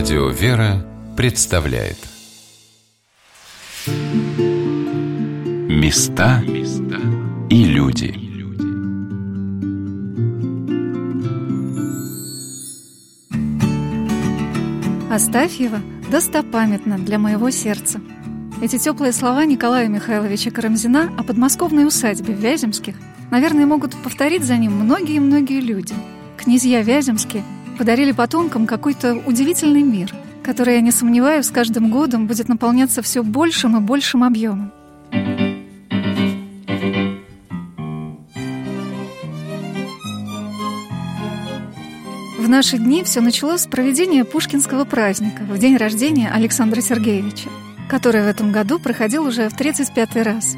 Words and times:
Радио 0.00 0.28
«Вера» 0.30 0.82
представляет 1.14 1.98
Места 5.68 6.42
и 7.50 7.64
люди 7.64 8.14
Астафьева 15.12 15.80
достопамятна 16.10 16.98
для 16.98 17.18
моего 17.18 17.50
сердца. 17.50 18.00
Эти 18.62 18.78
теплые 18.78 19.12
слова 19.12 19.44
Николая 19.44 19.88
Михайловича 19.88 20.50
Карамзина 20.50 21.12
о 21.18 21.22
подмосковной 21.22 21.86
усадьбе 21.86 22.32
Вяземских, 22.32 22.94
наверное, 23.30 23.66
могут 23.66 23.94
повторить 24.02 24.44
за 24.44 24.56
ним 24.56 24.72
многие-многие 24.76 25.60
люди. 25.60 25.94
Князья 26.38 26.80
Вяземские 26.80 27.44
подарили 27.80 28.12
потомкам 28.12 28.66
какой-то 28.66 29.14
удивительный 29.14 29.80
мир, 29.80 30.14
который, 30.42 30.74
я 30.74 30.80
не 30.82 30.90
сомневаюсь, 30.90 31.46
с 31.46 31.50
каждым 31.50 31.90
годом 31.90 32.26
будет 32.26 32.46
наполняться 32.46 33.00
все 33.00 33.22
большим 33.22 33.74
и 33.78 33.80
большим 33.80 34.22
объемом. 34.22 34.70
В 42.38 42.48
наши 42.50 42.76
дни 42.76 43.02
все 43.02 43.22
началось 43.22 43.62
с 43.62 43.66
проведения 43.66 44.26
Пушкинского 44.26 44.84
праздника 44.84 45.44
в 45.44 45.56
день 45.56 45.78
рождения 45.78 46.30
Александра 46.30 46.82
Сергеевича, 46.82 47.48
который 47.88 48.20
в 48.20 48.26
этом 48.26 48.52
году 48.52 48.78
проходил 48.78 49.24
уже 49.24 49.48
в 49.48 49.58
35-й 49.58 50.20
раз. 50.20 50.54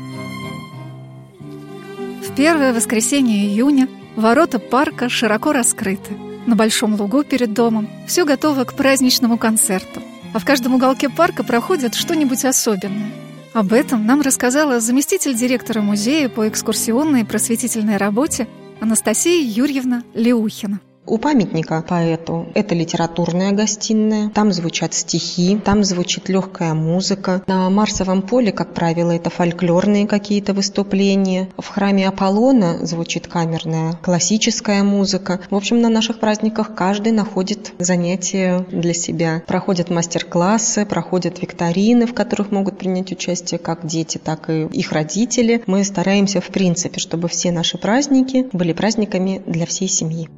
В 2.26 2.34
первое 2.34 2.72
воскресенье 2.72 3.46
июня 3.46 3.86
ворота 4.16 4.58
парка 4.58 5.08
широко 5.08 5.52
раскрыты– 5.52 6.16
на 6.46 6.56
большом 6.56 6.94
лугу 6.94 7.24
перед 7.24 7.52
домом. 7.52 7.88
Все 8.06 8.24
готово 8.24 8.64
к 8.64 8.74
праздничному 8.74 9.38
концерту. 9.38 10.02
А 10.34 10.38
в 10.38 10.44
каждом 10.44 10.74
уголке 10.74 11.08
парка 11.08 11.44
проходит 11.44 11.94
что-нибудь 11.94 12.44
особенное. 12.44 13.10
Об 13.52 13.72
этом 13.72 14.06
нам 14.06 14.22
рассказала 14.22 14.80
заместитель 14.80 15.34
директора 15.34 15.82
музея 15.82 16.28
по 16.28 16.48
экскурсионной 16.48 17.20
и 17.20 17.24
просветительной 17.24 17.98
работе 17.98 18.48
Анастасия 18.80 19.42
Юрьевна 19.42 20.02
Леухина. 20.14 20.80
У 21.04 21.18
памятника 21.18 21.84
поэту 21.86 22.46
это 22.54 22.76
литературная 22.76 23.50
гостиная, 23.50 24.30
там 24.30 24.52
звучат 24.52 24.94
стихи, 24.94 25.58
там 25.58 25.82
звучит 25.82 26.28
легкая 26.28 26.74
музыка. 26.74 27.42
На 27.48 27.68
Марсовом 27.70 28.22
поле, 28.22 28.52
как 28.52 28.72
правило, 28.72 29.10
это 29.10 29.28
фольклорные 29.28 30.06
какие-то 30.06 30.54
выступления. 30.54 31.48
В 31.58 31.66
храме 31.66 32.06
Аполлона 32.06 32.86
звучит 32.86 33.26
камерная 33.26 33.94
классическая 33.94 34.84
музыка. 34.84 35.40
В 35.50 35.56
общем, 35.56 35.80
на 35.80 35.88
наших 35.88 36.20
праздниках 36.20 36.72
каждый 36.76 37.10
находит 37.10 37.72
занятия 37.80 38.64
для 38.70 38.94
себя. 38.94 39.42
Проходят 39.48 39.90
мастер-классы, 39.90 40.86
проходят 40.86 41.42
викторины, 41.42 42.06
в 42.06 42.14
которых 42.14 42.52
могут 42.52 42.78
принять 42.78 43.10
участие 43.10 43.58
как 43.58 43.84
дети, 43.84 44.18
так 44.18 44.48
и 44.48 44.66
их 44.66 44.92
родители. 44.92 45.64
Мы 45.66 45.82
стараемся, 45.82 46.40
в 46.40 46.46
принципе, 46.46 47.00
чтобы 47.00 47.26
все 47.26 47.50
наши 47.50 47.76
праздники 47.76 48.46
были 48.52 48.72
праздниками 48.72 49.42
для 49.46 49.66
всей 49.66 49.88
семьи. 49.88 50.28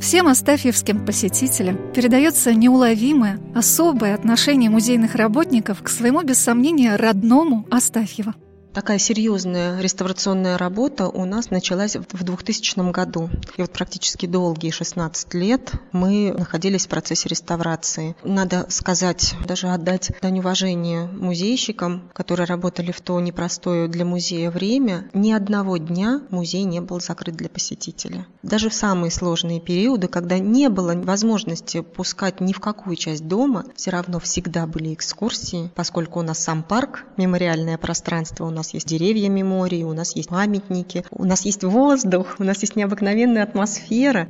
Всем 0.00 0.28
астафьевским 0.28 1.04
посетителям 1.04 1.92
передается 1.92 2.54
неуловимое, 2.54 3.38
особое 3.54 4.14
отношение 4.14 4.70
музейных 4.70 5.14
работников 5.14 5.82
к 5.82 5.88
своему, 5.88 6.22
без 6.22 6.38
сомнения, 6.38 6.96
родному 6.96 7.66
Астафьево. 7.70 8.34
Такая 8.72 8.98
серьезная 8.98 9.80
реставрационная 9.80 10.56
работа 10.56 11.08
у 11.08 11.24
нас 11.24 11.50
началась 11.50 11.96
в 11.96 12.22
2000 12.22 12.92
году. 12.92 13.28
И 13.56 13.62
вот 13.62 13.72
практически 13.72 14.26
долгие 14.26 14.70
16 14.70 15.34
лет 15.34 15.72
мы 15.90 16.32
находились 16.38 16.86
в 16.86 16.88
процессе 16.88 17.28
реставрации. 17.28 18.14
Надо 18.22 18.66
сказать, 18.68 19.34
даже 19.44 19.68
отдать 19.68 20.12
дань 20.22 20.38
уважения 20.38 21.06
музейщикам, 21.06 22.10
которые 22.12 22.46
работали 22.46 22.92
в 22.92 23.00
то 23.00 23.18
непростое 23.20 23.88
для 23.88 24.04
музея 24.04 24.52
время. 24.52 25.10
Ни 25.14 25.32
одного 25.32 25.76
дня 25.76 26.22
музей 26.30 26.62
не 26.62 26.80
был 26.80 27.00
закрыт 27.00 27.34
для 27.34 27.48
посетителя. 27.48 28.28
Даже 28.44 28.70
в 28.70 28.74
самые 28.74 29.10
сложные 29.10 29.60
периоды, 29.60 30.06
когда 30.06 30.38
не 30.38 30.68
было 30.68 30.94
возможности 30.94 31.80
пускать 31.80 32.40
ни 32.40 32.52
в 32.52 32.60
какую 32.60 32.94
часть 32.94 33.26
дома, 33.26 33.64
все 33.74 33.90
равно 33.90 34.20
всегда 34.20 34.66
были 34.66 34.94
экскурсии, 34.94 35.72
поскольку 35.74 36.20
у 36.20 36.22
нас 36.22 36.38
сам 36.38 36.62
парк, 36.62 37.04
мемориальное 37.16 37.76
пространство 37.76 38.46
у 38.46 38.50
нас 38.50 38.59
нас 38.60 38.74
есть 38.74 38.86
деревья 38.86 39.28
мемории, 39.30 39.84
у 39.84 39.94
нас 39.94 40.14
есть 40.14 40.28
памятники, 40.28 41.04
у 41.10 41.24
нас 41.24 41.46
есть 41.46 41.64
воздух, 41.64 42.36
у 42.38 42.44
нас 42.44 42.60
есть 42.60 42.76
необыкновенная 42.76 43.42
атмосфера. 43.42 44.28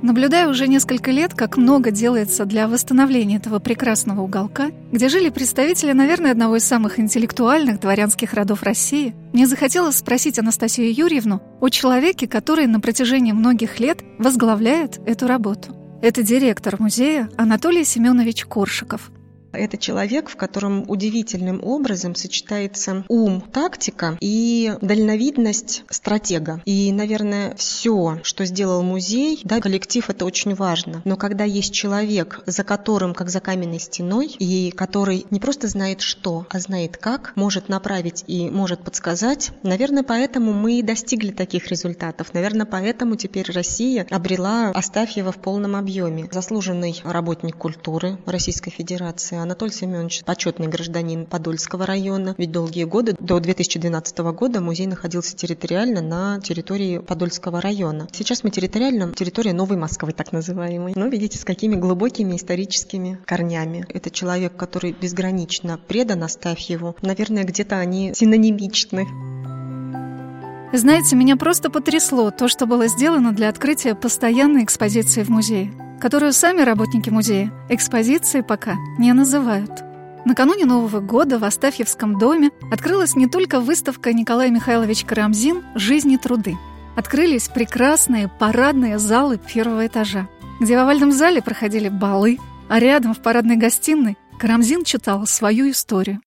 Наблюдаю 0.00 0.50
уже 0.50 0.66
несколько 0.66 1.10
лет, 1.10 1.34
как 1.34 1.58
много 1.58 1.90
делается 1.90 2.46
для 2.46 2.68
восстановления 2.68 3.36
этого 3.36 3.58
прекрасного 3.58 4.22
уголка, 4.22 4.70
где 4.92 5.08
жили 5.10 5.28
представители, 5.28 5.92
наверное, 5.92 6.30
одного 6.30 6.56
из 6.56 6.64
самых 6.64 6.98
интеллектуальных 6.98 7.80
дворянских 7.80 8.32
родов 8.32 8.62
России, 8.62 9.14
мне 9.34 9.46
захотелось 9.46 9.96
спросить 9.96 10.38
Анастасию 10.38 10.94
Юрьевну 10.94 11.42
о 11.60 11.68
человеке, 11.68 12.26
который 12.26 12.66
на 12.66 12.80
протяжении 12.80 13.32
многих 13.32 13.78
лет 13.78 13.98
возглавляет 14.18 15.00
эту 15.06 15.26
работу. 15.26 15.76
Это 16.00 16.22
директор 16.22 16.76
музея 16.78 17.28
Анатолий 17.36 17.84
Семенович 17.84 18.46
Коршиков. 18.46 19.10
Это 19.56 19.78
человек, 19.78 20.28
в 20.28 20.36
котором 20.36 20.84
удивительным 20.88 21.60
образом 21.62 22.14
сочетается 22.14 23.04
ум, 23.08 23.40
тактика 23.40 24.16
и 24.20 24.74
дальновидность 24.80 25.84
стратега. 25.90 26.60
И, 26.64 26.92
наверное, 26.92 27.54
все, 27.56 28.20
что 28.22 28.44
сделал 28.44 28.82
музей, 28.82 29.40
да, 29.44 29.60
коллектив 29.60 30.08
это 30.08 30.24
очень 30.24 30.54
важно. 30.54 31.02
Но 31.04 31.16
когда 31.16 31.44
есть 31.44 31.72
человек, 31.72 32.40
за 32.46 32.64
которым, 32.64 33.14
как 33.14 33.30
за 33.30 33.40
каменной 33.40 33.80
стеной, 33.80 34.34
и 34.38 34.70
который 34.70 35.26
не 35.30 35.40
просто 35.40 35.68
знает 35.68 36.00
что, 36.00 36.46
а 36.50 36.60
знает 36.60 36.96
как, 36.96 37.32
может 37.34 37.68
направить 37.68 38.24
и 38.26 38.50
может 38.50 38.80
подсказать, 38.80 39.50
наверное, 39.62 40.02
поэтому 40.02 40.52
мы 40.52 40.78
и 40.78 40.82
достигли 40.82 41.30
таких 41.30 41.68
результатов. 41.68 42.34
Наверное, 42.34 42.66
поэтому 42.66 43.16
теперь 43.16 43.50
Россия 43.50 44.06
обрела 44.10 44.70
Астафьева 44.70 45.32
в 45.32 45.38
полном 45.38 45.76
объеме. 45.76 46.28
Заслуженный 46.30 47.00
работник 47.04 47.56
культуры 47.56 48.18
Российской 48.26 48.70
Федерации 48.70 49.38
Анатолий 49.46 49.72
Семенович 49.72 50.24
почетный 50.24 50.66
гражданин 50.66 51.24
Подольского 51.24 51.86
района. 51.86 52.34
Ведь 52.36 52.50
долгие 52.50 52.82
годы, 52.82 53.14
до 53.20 53.38
2012 53.38 54.18
года, 54.18 54.60
музей 54.60 54.88
находился 54.88 55.36
территориально 55.36 56.00
на 56.02 56.40
территории 56.40 56.98
Подольского 56.98 57.60
района. 57.60 58.08
Сейчас 58.10 58.42
мы 58.42 58.50
территориально 58.50 59.12
территория 59.12 59.52
Новой 59.52 59.76
Москвы, 59.76 60.10
так 60.12 60.32
называемой. 60.32 60.94
Но 60.96 61.06
видите, 61.06 61.38
с 61.38 61.44
какими 61.44 61.76
глубокими 61.76 62.34
историческими 62.34 63.20
корнями. 63.24 63.86
Это 63.88 64.10
человек, 64.10 64.56
который 64.56 64.90
безгранично 64.90 65.78
предан 65.78 66.24
Астафьеву. 66.24 66.96
Наверное, 67.02 67.44
где-то 67.44 67.78
они 67.78 68.14
синонимичны. 68.14 69.06
Знаете, 70.72 71.16
меня 71.16 71.36
просто 71.36 71.70
потрясло 71.70 72.30
то, 72.30 72.48
что 72.48 72.66
было 72.66 72.86
сделано 72.88 73.32
для 73.32 73.48
открытия 73.48 73.94
постоянной 73.94 74.64
экспозиции 74.64 75.22
в 75.22 75.28
музее 75.28 75.72
которую 76.00 76.32
сами 76.32 76.60
работники 76.60 77.10
музея 77.10 77.52
экспозиции 77.68 78.42
пока 78.42 78.76
не 78.98 79.12
называют. 79.12 79.70
Накануне 80.24 80.64
Нового 80.64 81.00
года 81.00 81.38
в 81.38 81.44
Астафьевском 81.44 82.18
доме 82.18 82.50
открылась 82.70 83.14
не 83.14 83.28
только 83.28 83.60
выставка 83.60 84.12
Николай 84.12 84.50
Михайлович 84.50 85.04
Карамзин 85.04 85.64
«Жизнь 85.74 86.12
и 86.12 86.18
труды». 86.18 86.56
Открылись 86.96 87.48
прекрасные 87.48 88.28
парадные 88.28 88.98
залы 88.98 89.38
первого 89.38 89.86
этажа, 89.86 90.28
где 90.60 90.76
в 90.76 90.80
овальном 90.80 91.12
зале 91.12 91.42
проходили 91.42 91.88
балы, 91.88 92.38
а 92.68 92.80
рядом 92.80 93.14
в 93.14 93.20
парадной 93.20 93.56
гостиной 93.56 94.16
Карамзин 94.38 94.84
читал 94.84 95.26
свою 95.26 95.70
историю. 95.70 96.20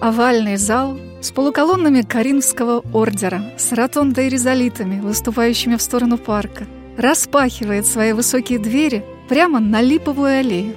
Овальный 0.00 0.56
зал 0.56 0.98
с 1.26 1.30
полуколоннами 1.32 2.02
Каринского 2.02 2.82
ордера, 2.92 3.42
с 3.58 3.72
ротондой 3.72 4.28
резолитами, 4.28 5.00
выступающими 5.00 5.76
в 5.76 5.82
сторону 5.82 6.18
парка– 6.18 6.66
распахивает 6.96 7.86
свои 7.86 8.12
высокие 8.12 8.58
двери 8.58 9.04
прямо 9.28 9.60
на 9.60 9.80
Липовую 9.80 10.38
аллею. 10.38 10.74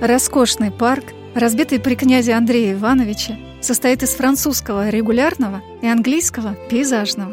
Роскошный 0.00 0.70
парк, 0.70 1.04
разбитый 1.34 1.80
при 1.80 1.94
князе 1.94 2.34
Андрея 2.34 2.74
Ивановича, 2.74 3.36
состоит 3.60 4.02
из 4.02 4.14
французского 4.14 4.88
регулярного 4.88 5.62
и 5.82 5.86
английского 5.86 6.56
пейзажного. 6.70 7.32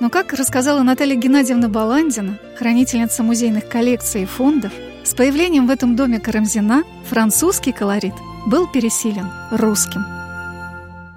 Но, 0.00 0.10
как 0.10 0.32
рассказала 0.32 0.82
Наталья 0.82 1.14
Геннадьевна 1.14 1.68
Баландина, 1.68 2.38
хранительница 2.58 3.22
музейных 3.22 3.68
коллекций 3.68 4.22
и 4.22 4.26
фондов, 4.26 4.72
с 5.04 5.14
появлением 5.14 5.66
в 5.66 5.70
этом 5.70 5.96
доме 5.96 6.18
Карамзина 6.18 6.82
французский 7.08 7.72
колорит 7.72 8.14
был 8.46 8.66
пересилен 8.66 9.30
русским. 9.52 10.13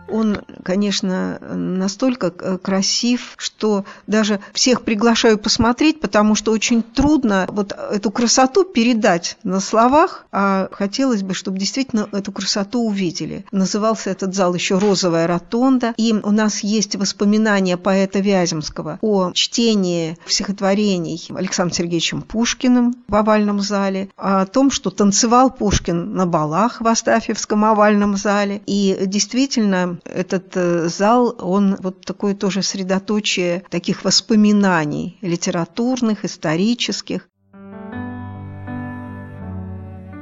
Он, 0.09 0.41
конечно, 0.63 1.39
настолько 1.39 2.27
э, 2.27 2.57
красив, 2.57 3.33
что 3.37 3.85
даже 4.07 4.39
всех 4.53 4.83
приглашаю 4.83 5.37
посмотреть, 5.37 5.99
потому 5.99 6.35
что 6.35 6.51
очень 6.51 6.81
трудно 6.81 7.45
вот 7.49 7.71
эту 7.71 8.11
красоту 8.11 8.63
передать 8.63 9.37
на 9.43 9.59
словах, 9.59 10.25
а 10.31 10.69
хотелось 10.71 11.23
бы, 11.23 11.33
чтобы 11.33 11.57
действительно 11.57 12.07
эту 12.11 12.31
красоту 12.31 12.87
увидели. 12.87 13.45
Назывался 13.51 14.09
этот 14.09 14.33
зал 14.33 14.53
еще 14.53 14.77
«Розовая 14.77 15.27
ротонда», 15.27 15.93
и 15.97 16.13
у 16.13 16.31
нас 16.31 16.61
есть 16.61 16.95
воспоминания 16.95 17.77
поэта 17.77 18.19
Вяземского 18.19 18.99
о 19.01 19.31
чтении 19.33 20.17
стихотворений 20.27 21.21
Александром 21.35 21.75
Сергеевичем 21.75 22.21
Пушкиным 22.21 22.95
в 23.07 23.15
овальном 23.15 23.61
зале, 23.61 24.09
о 24.17 24.45
том, 24.45 24.71
что 24.71 24.89
танцевал 24.89 25.49
Пушкин 25.51 26.13
на 26.13 26.25
балах 26.25 26.81
в 26.81 26.87
Астафьевском 26.87 27.65
овальном 27.65 28.17
зале. 28.17 28.61
И 28.65 28.97
действительно, 29.05 29.96
этот 30.05 30.55
э, 30.55 30.87
зал, 30.87 31.35
он 31.39 31.77
вот 31.79 32.05
такое 32.05 32.35
тоже 32.35 32.61
средоточие 32.63 33.63
таких 33.69 34.03
воспоминаний 34.03 35.17
литературных, 35.21 36.25
исторических. 36.25 37.27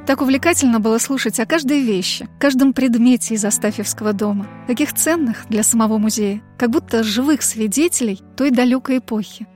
Так 0.06 0.22
увлекательно 0.22 0.80
было 0.80 1.00
слушать 1.00 1.40
о 1.40 1.48
каждой 1.48 1.82
вещи, 1.82 2.30
каждом 2.40 2.74
предмете 2.74 3.34
из 3.34 3.44
Астафьевского 3.44 4.14
дома, 4.14 4.48
таких 4.68 4.94
ценных 4.94 5.46
для 5.50 5.64
самого 5.64 5.98
музея, 5.98 6.44
как 6.60 6.70
будто 6.70 7.04
живых 7.04 7.42
свидетелей 7.42 8.22
той 8.38 8.52
далекой 8.52 9.00
эпохи. 9.00 9.48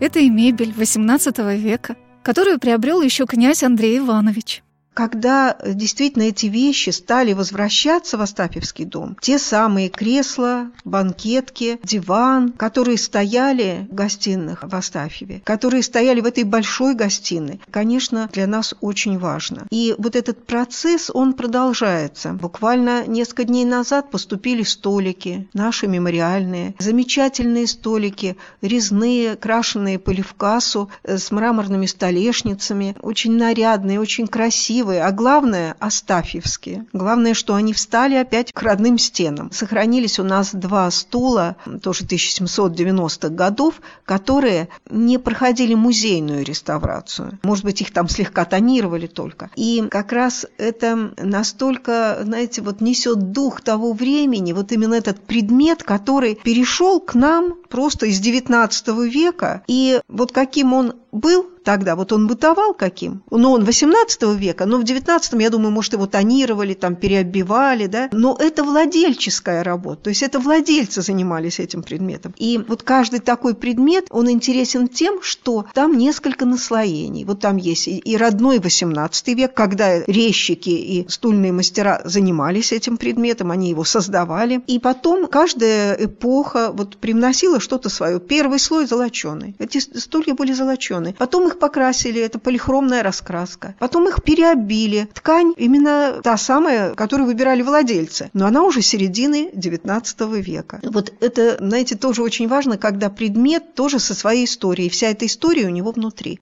Это 0.00 0.18
и 0.18 0.28
мебель 0.28 0.74
XVIII 0.76 1.56
века, 1.56 1.96
которую 2.22 2.58
приобрел 2.58 3.00
еще 3.00 3.26
князь 3.26 3.62
Андрей 3.62 3.98
Иванович 3.98 4.63
когда 4.94 5.56
э, 5.58 5.74
действительно 5.74 6.22
эти 6.22 6.46
вещи 6.46 6.90
стали 6.90 7.32
возвращаться 7.32 8.16
в 8.16 8.22
Остапьевский 8.22 8.84
дом, 8.84 9.16
те 9.20 9.38
самые 9.38 9.88
кресла, 9.88 10.70
банкетки, 10.84 11.80
диван, 11.82 12.52
которые 12.52 12.96
стояли 12.96 13.86
в 13.90 13.94
гостиных 13.94 14.62
в 14.62 14.74
Остафьеве, 14.74 15.42
которые 15.44 15.82
стояли 15.82 16.20
в 16.20 16.26
этой 16.26 16.44
большой 16.44 16.94
гостиной, 16.94 17.60
конечно, 17.70 18.30
для 18.32 18.46
нас 18.46 18.74
очень 18.80 19.18
важно. 19.18 19.66
И 19.70 19.94
вот 19.98 20.14
этот 20.16 20.46
процесс, 20.46 21.10
он 21.12 21.34
продолжается. 21.34 22.32
Буквально 22.32 23.06
несколько 23.06 23.44
дней 23.44 23.64
назад 23.64 24.10
поступили 24.10 24.62
столики, 24.62 25.48
наши 25.52 25.88
мемориальные, 25.88 26.74
замечательные 26.78 27.66
столики, 27.66 28.36
резные, 28.62 29.34
крашеные 29.36 29.98
по 29.98 30.10
левкасу, 30.10 30.88
э, 31.02 31.18
с 31.18 31.32
мраморными 31.32 31.86
столешницами, 31.86 32.94
очень 33.02 33.36
нарядные, 33.36 33.98
очень 33.98 34.28
красивые, 34.28 34.83
красивые, 34.84 35.04
а 35.04 35.12
главное– 35.12 35.76
астафьевские. 35.80 36.86
Главное, 36.92 37.34
что 37.34 37.54
они 37.54 37.72
встали 37.72 38.14
опять 38.16 38.52
к 38.52 38.62
родным 38.62 38.98
стенам. 38.98 39.50
Сохранились 39.50 40.18
у 40.18 40.24
нас 40.24 40.54
два 40.54 40.90
стула, 40.90 41.56
тоже 41.82 42.04
1790-х 42.04 43.28
годов, 43.30 43.80
которые 44.04 44.68
не 44.90 45.18
проходили 45.18 45.74
музейную 45.74 46.44
реставрацию. 46.44 47.38
Может 47.42 47.64
быть, 47.64 47.80
их 47.80 47.92
там 47.92 48.08
слегка 48.08 48.44
тонировали 48.44 49.06
только. 49.06 49.50
И 49.56 49.82
как 49.90 50.12
раз 50.12 50.46
это 50.58 51.12
настолько, 51.16 52.18
знаете, 52.22 52.60
вот 52.60 52.80
несет 52.80 53.32
дух 53.32 53.60
того 53.60 53.92
времени, 53.92 54.52
вот 54.52 54.72
именно 54.72 54.94
этот 54.94 55.20
предмет, 55.20 55.82
который 55.82 56.34
перешел 56.34 57.00
к 57.00 57.14
нам 57.14 57.54
просто 57.68 58.06
из 58.06 58.20
XIX 58.20 59.08
века. 59.08 59.62
И 59.66 60.00
вот 60.08 60.32
каким 60.32 60.74
он 60.74 60.94
был 61.14 61.46
тогда, 61.64 61.96
вот 61.96 62.12
он 62.12 62.26
бытовал 62.26 62.74
каким? 62.74 63.22
Ну, 63.30 63.52
он 63.52 63.64
18 63.64 64.22
века, 64.36 64.66
но 64.66 64.78
в 64.78 64.84
19 64.84 65.32
я 65.40 65.50
думаю, 65.50 65.70
может, 65.70 65.94
его 65.94 66.06
тонировали, 66.06 66.74
там, 66.74 66.96
переоббивали, 66.96 67.86
да? 67.86 68.08
Но 68.12 68.36
это 68.38 68.64
владельческая 68.64 69.64
работа, 69.64 70.04
то 70.04 70.10
есть 70.10 70.22
это 70.22 70.38
владельцы 70.38 71.02
занимались 71.02 71.60
этим 71.60 71.82
предметом. 71.82 72.34
И 72.36 72.58
вот 72.68 72.82
каждый 72.82 73.20
такой 73.20 73.54
предмет, 73.54 74.06
он 74.10 74.30
интересен 74.30 74.88
тем, 74.88 75.22
что 75.22 75.66
там 75.72 75.96
несколько 75.96 76.44
наслоений. 76.44 77.24
Вот 77.24 77.40
там 77.40 77.56
есть 77.56 77.88
и 77.88 78.16
родной 78.16 78.58
18 78.58 79.28
век, 79.28 79.54
когда 79.54 80.00
резчики 80.00 80.70
и 80.70 81.06
стульные 81.08 81.52
мастера 81.52 82.02
занимались 82.04 82.72
этим 82.72 82.96
предметом, 82.96 83.50
они 83.50 83.70
его 83.70 83.84
создавали. 83.84 84.62
И 84.66 84.78
потом 84.78 85.26
каждая 85.26 85.94
эпоха 85.94 86.70
вот 86.72 86.96
привносила 86.96 87.60
что-то 87.60 87.88
свое. 87.88 88.20
Первый 88.20 88.58
слой 88.58 88.86
золоченый. 88.86 89.54
Эти 89.58 89.78
стулья 89.78 90.34
были 90.34 90.52
золоченые. 90.52 91.03
Потом 91.12 91.48
их 91.48 91.58
покрасили, 91.58 92.20
это 92.20 92.38
полихромная 92.38 93.02
раскраска. 93.02 93.74
Потом 93.78 94.08
их 94.08 94.22
переобили. 94.22 95.08
Ткань 95.12 95.54
именно 95.56 96.20
та 96.22 96.36
самая, 96.36 96.94
которую 96.94 97.26
выбирали 97.26 97.62
владельцы. 97.62 98.30
Но 98.32 98.46
она 98.46 98.62
уже 98.62 98.82
середины 98.82 99.50
XIX 99.54 100.40
века. 100.40 100.80
Вот 100.82 101.12
это, 101.20 101.56
знаете, 101.58 101.96
тоже 101.96 102.22
очень 102.22 102.48
важно, 102.48 102.78
когда 102.78 103.10
предмет 103.10 103.74
тоже 103.74 103.98
со 103.98 104.14
своей 104.14 104.44
историей. 104.44 104.88
Вся 104.88 105.08
эта 105.08 105.26
история 105.26 105.66
у 105.66 105.70
него 105.70 105.92
внутри. 105.92 106.40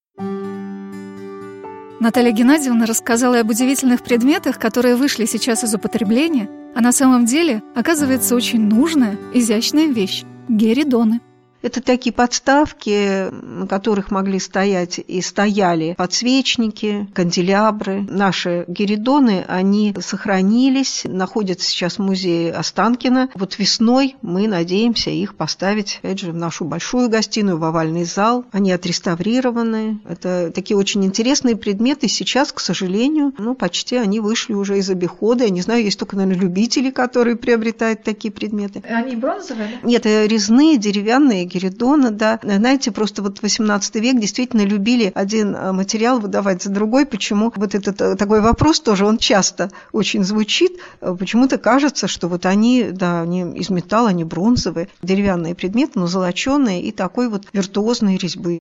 Наталья 2.02 2.32
Геннадьевна 2.32 2.84
рассказала 2.84 3.38
об 3.38 3.50
удивительных 3.50 4.02
предметах, 4.02 4.58
которые 4.58 4.96
вышли 4.96 5.24
сейчас 5.24 5.62
из 5.62 5.72
употребления, 5.72 6.48
а 6.74 6.80
на 6.80 6.90
самом 6.90 7.26
деле 7.26 7.62
оказывается 7.76 8.34
очень 8.34 8.60
нужная, 8.60 9.16
изящная 9.32 9.86
вещь– 9.86 10.24
геридоны. 10.48 11.20
Это 11.62 11.80
такие 11.80 12.12
подставки, 12.12 13.30
на 13.30 13.66
которых 13.66 14.10
могли 14.10 14.38
стоять 14.38 14.98
и 14.98 15.22
стояли 15.22 15.94
подсвечники, 15.96 17.08
канделябры. 17.14 18.02
Наши 18.02 18.64
геридоны, 18.66 19.44
они 19.46 19.94
сохранились, 20.00 21.02
находятся 21.04 21.68
сейчас 21.68 21.98
в 21.98 22.02
музее 22.02 22.52
Останкина. 22.52 23.30
Вот 23.34 23.58
весной 23.58 24.16
мы 24.22 24.48
надеемся 24.48 25.10
их 25.10 25.36
поставить, 25.36 26.00
опять 26.02 26.20
же, 26.20 26.32
в 26.32 26.34
нашу 26.34 26.64
большую 26.64 27.08
гостиную, 27.08 27.58
в 27.58 27.64
овальный 27.64 28.04
зал. 28.04 28.44
Они 28.50 28.72
отреставрированы. 28.72 30.00
Это 30.08 30.50
такие 30.52 30.76
очень 30.76 31.04
интересные 31.04 31.56
предметы. 31.56 32.08
Сейчас, 32.08 32.52
к 32.52 32.58
сожалению, 32.58 33.32
ну, 33.38 33.54
почти 33.54 33.96
они 33.96 34.18
вышли 34.18 34.54
уже 34.54 34.78
из 34.78 34.90
обихода. 34.90 35.44
Я 35.44 35.50
не 35.50 35.60
знаю, 35.60 35.84
есть 35.84 35.98
только, 35.98 36.16
наверное, 36.16 36.42
любители, 36.42 36.90
которые 36.90 37.36
приобретают 37.36 38.02
такие 38.02 38.32
предметы. 38.32 38.82
Они 38.88 39.14
бронзовые? 39.14 39.78
Нет, 39.84 40.06
резные, 40.06 40.76
деревянные 40.76 41.51
Геридона, 41.52 42.10
да. 42.10 42.40
Знаете, 42.42 42.90
просто 42.90 43.22
вот 43.22 43.42
18 43.42 43.94
век 43.96 44.18
действительно 44.20 44.62
любили 44.62 45.12
один 45.14 45.54
э, 45.54 45.72
материал 45.72 46.20
выдавать 46.20 46.62
за 46.62 46.70
другой. 46.70 47.06
Почему? 47.06 47.52
Вот 47.54 47.74
этот 47.74 48.00
э, 48.00 48.16
такой 48.16 48.40
вопрос 48.40 48.80
тоже, 48.80 49.04
он 49.04 49.18
часто 49.18 49.70
очень 49.92 50.24
звучит. 50.24 50.78
Э, 51.00 51.14
почему-то 51.18 51.58
кажется, 51.58 52.08
что 52.08 52.28
вот 52.28 52.46
они, 52.46 52.88
да, 52.92 53.22
они 53.22 53.42
из 53.56 53.70
металла, 53.70 54.10
они 54.10 54.24
бронзовые, 54.24 54.88
деревянные 55.02 55.54
предметы, 55.54 55.98
но 55.98 56.06
золоченые 56.06 56.82
и 56.82 56.92
такой 56.92 57.28
вот 57.28 57.46
виртуозной 57.52 58.16
резьбы. 58.16 58.58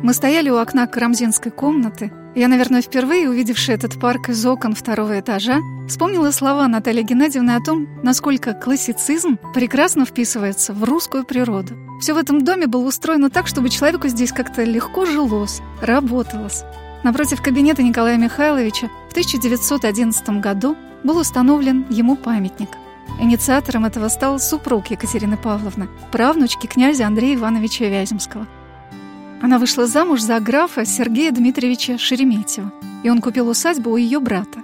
Мы 0.00 0.14
стояли 0.14 0.48
у 0.48 0.58
окна 0.58 0.86
карамзинской 0.86 1.50
комнаты. 1.50 2.12
Я, 2.36 2.46
наверное, 2.46 2.82
впервые, 2.82 3.28
увидевший 3.28 3.74
этот 3.74 3.98
парк 3.98 4.28
из 4.28 4.46
окон 4.46 4.76
второго 4.76 5.18
этажа, 5.18 5.58
вспомнила 5.88 6.30
слова 6.30 6.68
Натальи 6.68 7.02
Геннадьевны 7.02 7.50
о 7.56 7.60
том, 7.60 7.88
насколько 8.04 8.52
классицизм 8.52 9.38
прекрасно 9.54 10.06
вписывается 10.06 10.72
в 10.72 10.84
русскую 10.84 11.24
природу. 11.24 11.74
Все 12.00 12.14
в 12.14 12.16
этом 12.16 12.44
доме 12.44 12.68
было 12.68 12.86
устроено 12.86 13.28
так, 13.28 13.48
чтобы 13.48 13.70
человеку 13.70 14.06
здесь 14.06 14.30
как-то 14.30 14.62
легко 14.62 15.04
жилось, 15.04 15.60
работалось. 15.82 16.62
Напротив 17.02 17.42
кабинета 17.42 17.82
Николая 17.82 18.18
Михайловича 18.18 18.88
в 19.08 19.10
1911 19.10 20.28
году 20.40 20.76
был 21.02 21.18
установлен 21.18 21.86
ему 21.90 22.14
памятник. 22.14 22.70
Инициатором 23.18 23.84
этого 23.84 24.08
стал 24.08 24.38
супруг 24.38 24.92
Екатерины 24.92 25.36
Павловны, 25.36 25.88
правнучки 26.12 26.68
князя 26.68 27.08
Андрея 27.08 27.34
Ивановича 27.34 27.86
Вяземского– 27.86 28.46
она 29.40 29.58
вышла 29.58 29.86
замуж 29.86 30.20
за 30.20 30.40
графа 30.40 30.84
Сергея 30.84 31.30
Дмитриевича 31.32 31.98
Шереметьева, 31.98 32.72
и 33.02 33.10
он 33.10 33.20
купил 33.20 33.48
усадьбу 33.48 33.90
у 33.90 33.96
ее 33.96 34.20
брата. 34.20 34.60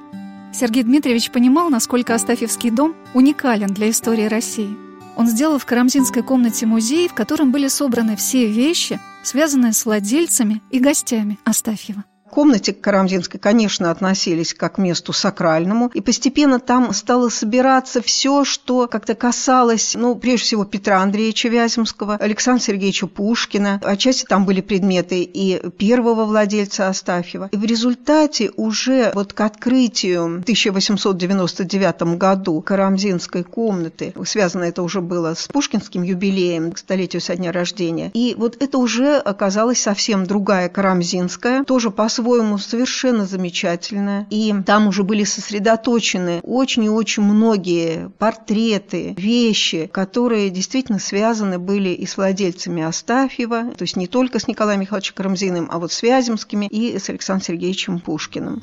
Сергей 0.52 0.82
Дмитриевич 0.82 1.30
понимал, 1.30 1.70
насколько 1.70 2.14
Астафьевский 2.14 2.70
дом 2.70 2.94
уникален 3.12 3.68
для 3.68 3.90
истории 3.90 4.26
России. 4.26 4.76
Он 5.16 5.26
сделал 5.26 5.58
в 5.58 5.66
Карамзинской 5.66 6.22
комнате 6.22 6.66
музей, 6.66 7.08
в 7.08 7.14
котором 7.14 7.52
были 7.52 7.68
собраны 7.68 8.16
все 8.16 8.46
вещи, 8.46 9.00
связанные 9.22 9.72
с 9.72 9.84
владельцами 9.84 10.62
и 10.70 10.78
гостями 10.78 11.38
Астафьева 11.44 12.04
комнате 12.34 12.72
Карамзинской, 12.74 13.40
конечно, 13.40 13.90
относились 13.90 14.52
как 14.52 14.74
к 14.74 14.78
месту 14.78 15.12
сакральному, 15.12 15.90
и 15.94 16.00
постепенно 16.00 16.58
там 16.58 16.92
стало 16.92 17.28
собираться 17.28 18.02
все, 18.02 18.44
что 18.44 18.88
как-то 18.88 19.14
касалось, 19.14 19.94
ну, 19.94 20.16
прежде 20.16 20.46
всего, 20.46 20.64
Петра 20.64 21.00
Андреевича 21.00 21.48
Вяземского, 21.48 22.16
Александра 22.16 22.62
Сергеевича 22.62 23.06
Пушкина, 23.06 23.80
отчасти 23.84 24.24
там 24.24 24.44
были 24.44 24.60
предметы 24.60 25.22
и 25.22 25.60
первого 25.70 26.24
владельца 26.24 26.88
Астафьева. 26.88 27.48
И 27.52 27.56
в 27.56 27.64
результате 27.64 28.50
уже 28.56 29.12
вот 29.14 29.32
к 29.32 29.40
открытию 29.40 30.24
в 30.24 30.42
1899 30.42 32.18
году 32.18 32.60
Карамзинской 32.60 33.44
комнаты, 33.44 34.12
связано 34.26 34.64
это 34.64 34.82
уже 34.82 35.00
было 35.00 35.34
с 35.34 35.46
пушкинским 35.46 36.02
юбилеем, 36.02 36.72
к 36.72 36.78
столетию 36.78 37.22
со 37.22 37.36
дня 37.36 37.52
рождения, 37.52 38.10
и 38.12 38.34
вот 38.36 38.60
это 38.60 38.78
уже 38.78 39.18
оказалась 39.18 39.80
совсем 39.80 40.26
другая 40.26 40.68
Карамзинская, 40.68 41.62
тоже 41.62 41.90
по 41.92 42.08
по-своему 42.24 42.56
совершенно 42.56 43.26
замечательная. 43.26 44.26
И 44.30 44.54
там 44.64 44.86
уже 44.86 45.02
были 45.02 45.24
сосредоточены 45.24 46.40
очень 46.42 46.84
и 46.84 46.88
очень 46.88 47.22
многие 47.22 48.10
портреты, 48.18 49.14
вещи, 49.18 49.90
которые 49.92 50.48
действительно 50.48 50.98
связаны 50.98 51.58
были 51.58 51.90
и 51.90 52.06
с 52.06 52.16
владельцами 52.16 52.82
Астафьева, 52.82 53.72
то 53.76 53.82
есть 53.82 53.96
не 53.96 54.06
только 54.06 54.38
с 54.38 54.48
Николаем 54.48 54.80
Михайловичем 54.80 55.14
Карамзиным, 55.16 55.68
а 55.70 55.78
вот 55.78 55.92
с 55.92 56.02
Вяземскими 56.02 56.66
и 56.66 56.98
с 56.98 57.10
Александром 57.10 57.44
Сергеевичем 57.44 58.00
Пушкиным. 58.00 58.62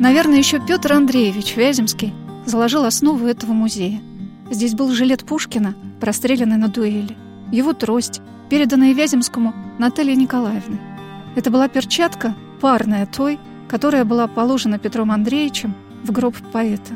Наверное, 0.00 0.38
еще 0.38 0.60
Петр 0.66 0.94
Андреевич 0.94 1.54
Вяземский 1.54 2.12
заложил 2.44 2.84
основу 2.84 3.26
этого 3.26 3.52
музея. 3.52 4.00
Здесь 4.50 4.74
был 4.74 4.90
жилет 4.92 5.24
Пушкина, 5.24 5.76
простреленный 6.00 6.56
на 6.56 6.66
дуэли, 6.66 7.16
его 7.52 7.72
трость, 7.72 8.20
переданная 8.50 8.92
Вяземскому 8.92 9.54
Натальей 9.78 10.16
Николаевной. 10.16 10.93
Это 11.34 11.50
была 11.50 11.68
перчатка, 11.68 12.34
парная 12.60 13.06
той, 13.06 13.38
которая 13.68 14.04
была 14.04 14.26
положена 14.26 14.78
Петром 14.78 15.10
Андреевичем 15.10 15.74
в 16.02 16.12
гроб 16.12 16.36
поэта. 16.52 16.94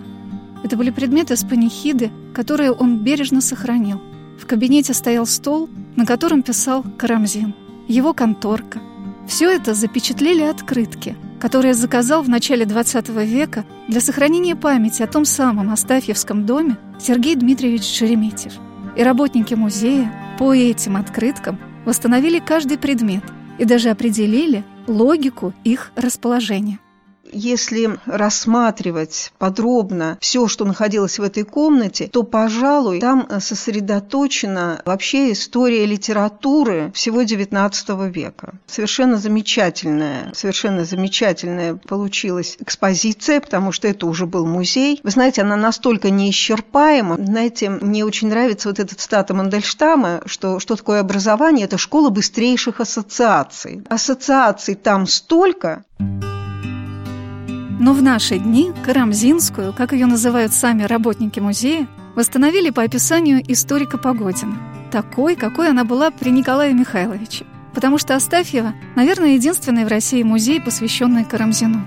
Это 0.64 0.76
были 0.76 0.90
предметы 0.90 1.36
с 1.36 1.44
панихиды, 1.44 2.10
которые 2.34 2.72
он 2.72 2.98
бережно 2.98 3.40
сохранил. 3.40 4.00
В 4.40 4.46
кабинете 4.46 4.94
стоял 4.94 5.26
стол, 5.26 5.68
на 5.96 6.06
котором 6.06 6.42
писал 6.42 6.84
Карамзин, 6.98 7.54
его 7.88 8.12
конторка. 8.14 8.80
Все 9.26 9.50
это 9.50 9.74
запечатлели 9.74 10.42
открытки– 10.42 11.16
которые 11.38 11.74
заказал 11.74 12.22
в 12.22 12.28
начале 12.28 12.64
XX 12.64 13.24
века 13.24 13.64
для 13.88 14.00
сохранения 14.00 14.56
памяти 14.56 15.02
о 15.02 15.06
том 15.06 15.24
самом 15.24 15.72
Астафьевском 15.72 16.44
доме 16.44 16.76
Сергей 17.00 17.36
Дмитриевич 17.36 17.84
Шереметьев. 17.84 18.52
И 18.96 19.02
работники 19.02 19.54
музея 19.54 20.12
по 20.38 20.54
этим 20.54 20.96
открыткам 20.96 21.58
восстановили 21.84 22.40
каждый 22.40 22.78
предмет 22.78 23.22
и 23.58 23.64
даже 23.64 23.90
определили 23.90 24.64
логику 24.86 25.52
их 25.64 25.92
расположения 25.96 26.78
если 27.32 27.98
рассматривать 28.06 29.32
подробно 29.38 30.18
все, 30.20 30.48
что 30.48 30.64
находилось 30.64 31.18
в 31.18 31.22
этой 31.22 31.44
комнате, 31.44 32.08
то, 32.08 32.22
пожалуй, 32.22 33.00
там 33.00 33.28
сосредоточена 33.40 34.82
вообще 34.84 35.32
история 35.32 35.86
литературы 35.86 36.90
всего 36.94 37.22
XIX 37.22 38.10
века. 38.10 38.54
Совершенно 38.66 39.16
замечательная, 39.16 40.32
совершенно 40.34 40.84
замечательная 40.84 41.74
получилась 41.74 42.56
экспозиция, 42.60 43.40
потому 43.40 43.72
что 43.72 43.88
это 43.88 44.06
уже 44.06 44.26
был 44.26 44.46
музей. 44.46 45.00
Вы 45.02 45.10
знаете, 45.10 45.42
она 45.42 45.56
настолько 45.56 46.10
неисчерпаема. 46.10 47.16
Знаете, 47.16 47.70
мне 47.70 48.04
очень 48.04 48.28
нравится 48.28 48.68
вот 48.68 48.78
этот 48.78 49.00
стата 49.00 49.34
Мандельштама, 49.34 50.22
что 50.26 50.58
что 50.60 50.76
такое 50.76 51.00
образование? 51.00 51.64
Это 51.66 51.78
школа 51.78 52.10
быстрейших 52.10 52.80
ассоциаций. 52.80 53.82
Ассоциаций 53.88 54.74
там 54.74 55.06
столько, 55.06 55.84
но 57.78 57.92
в 57.92 58.02
наши 58.02 58.38
дни 58.38 58.72
Карамзинскую, 58.84 59.72
как 59.72 59.92
ее 59.92 60.06
называют 60.06 60.52
сами 60.52 60.82
работники 60.82 61.38
музея, 61.40 61.86
восстановили 62.14 62.70
по 62.70 62.82
описанию 62.82 63.40
историка 63.46 63.98
Погодина, 63.98 64.58
такой, 64.90 65.36
какой 65.36 65.70
она 65.70 65.84
была 65.84 66.10
при 66.10 66.30
Николае 66.30 66.74
Михайловиче. 66.74 67.46
Потому 67.72 67.98
что 67.98 68.16
Астафьева, 68.16 68.74
наверное, 68.96 69.34
единственный 69.34 69.84
в 69.84 69.88
России 69.88 70.22
музей, 70.24 70.60
посвященный 70.60 71.24
Карамзину. 71.24 71.84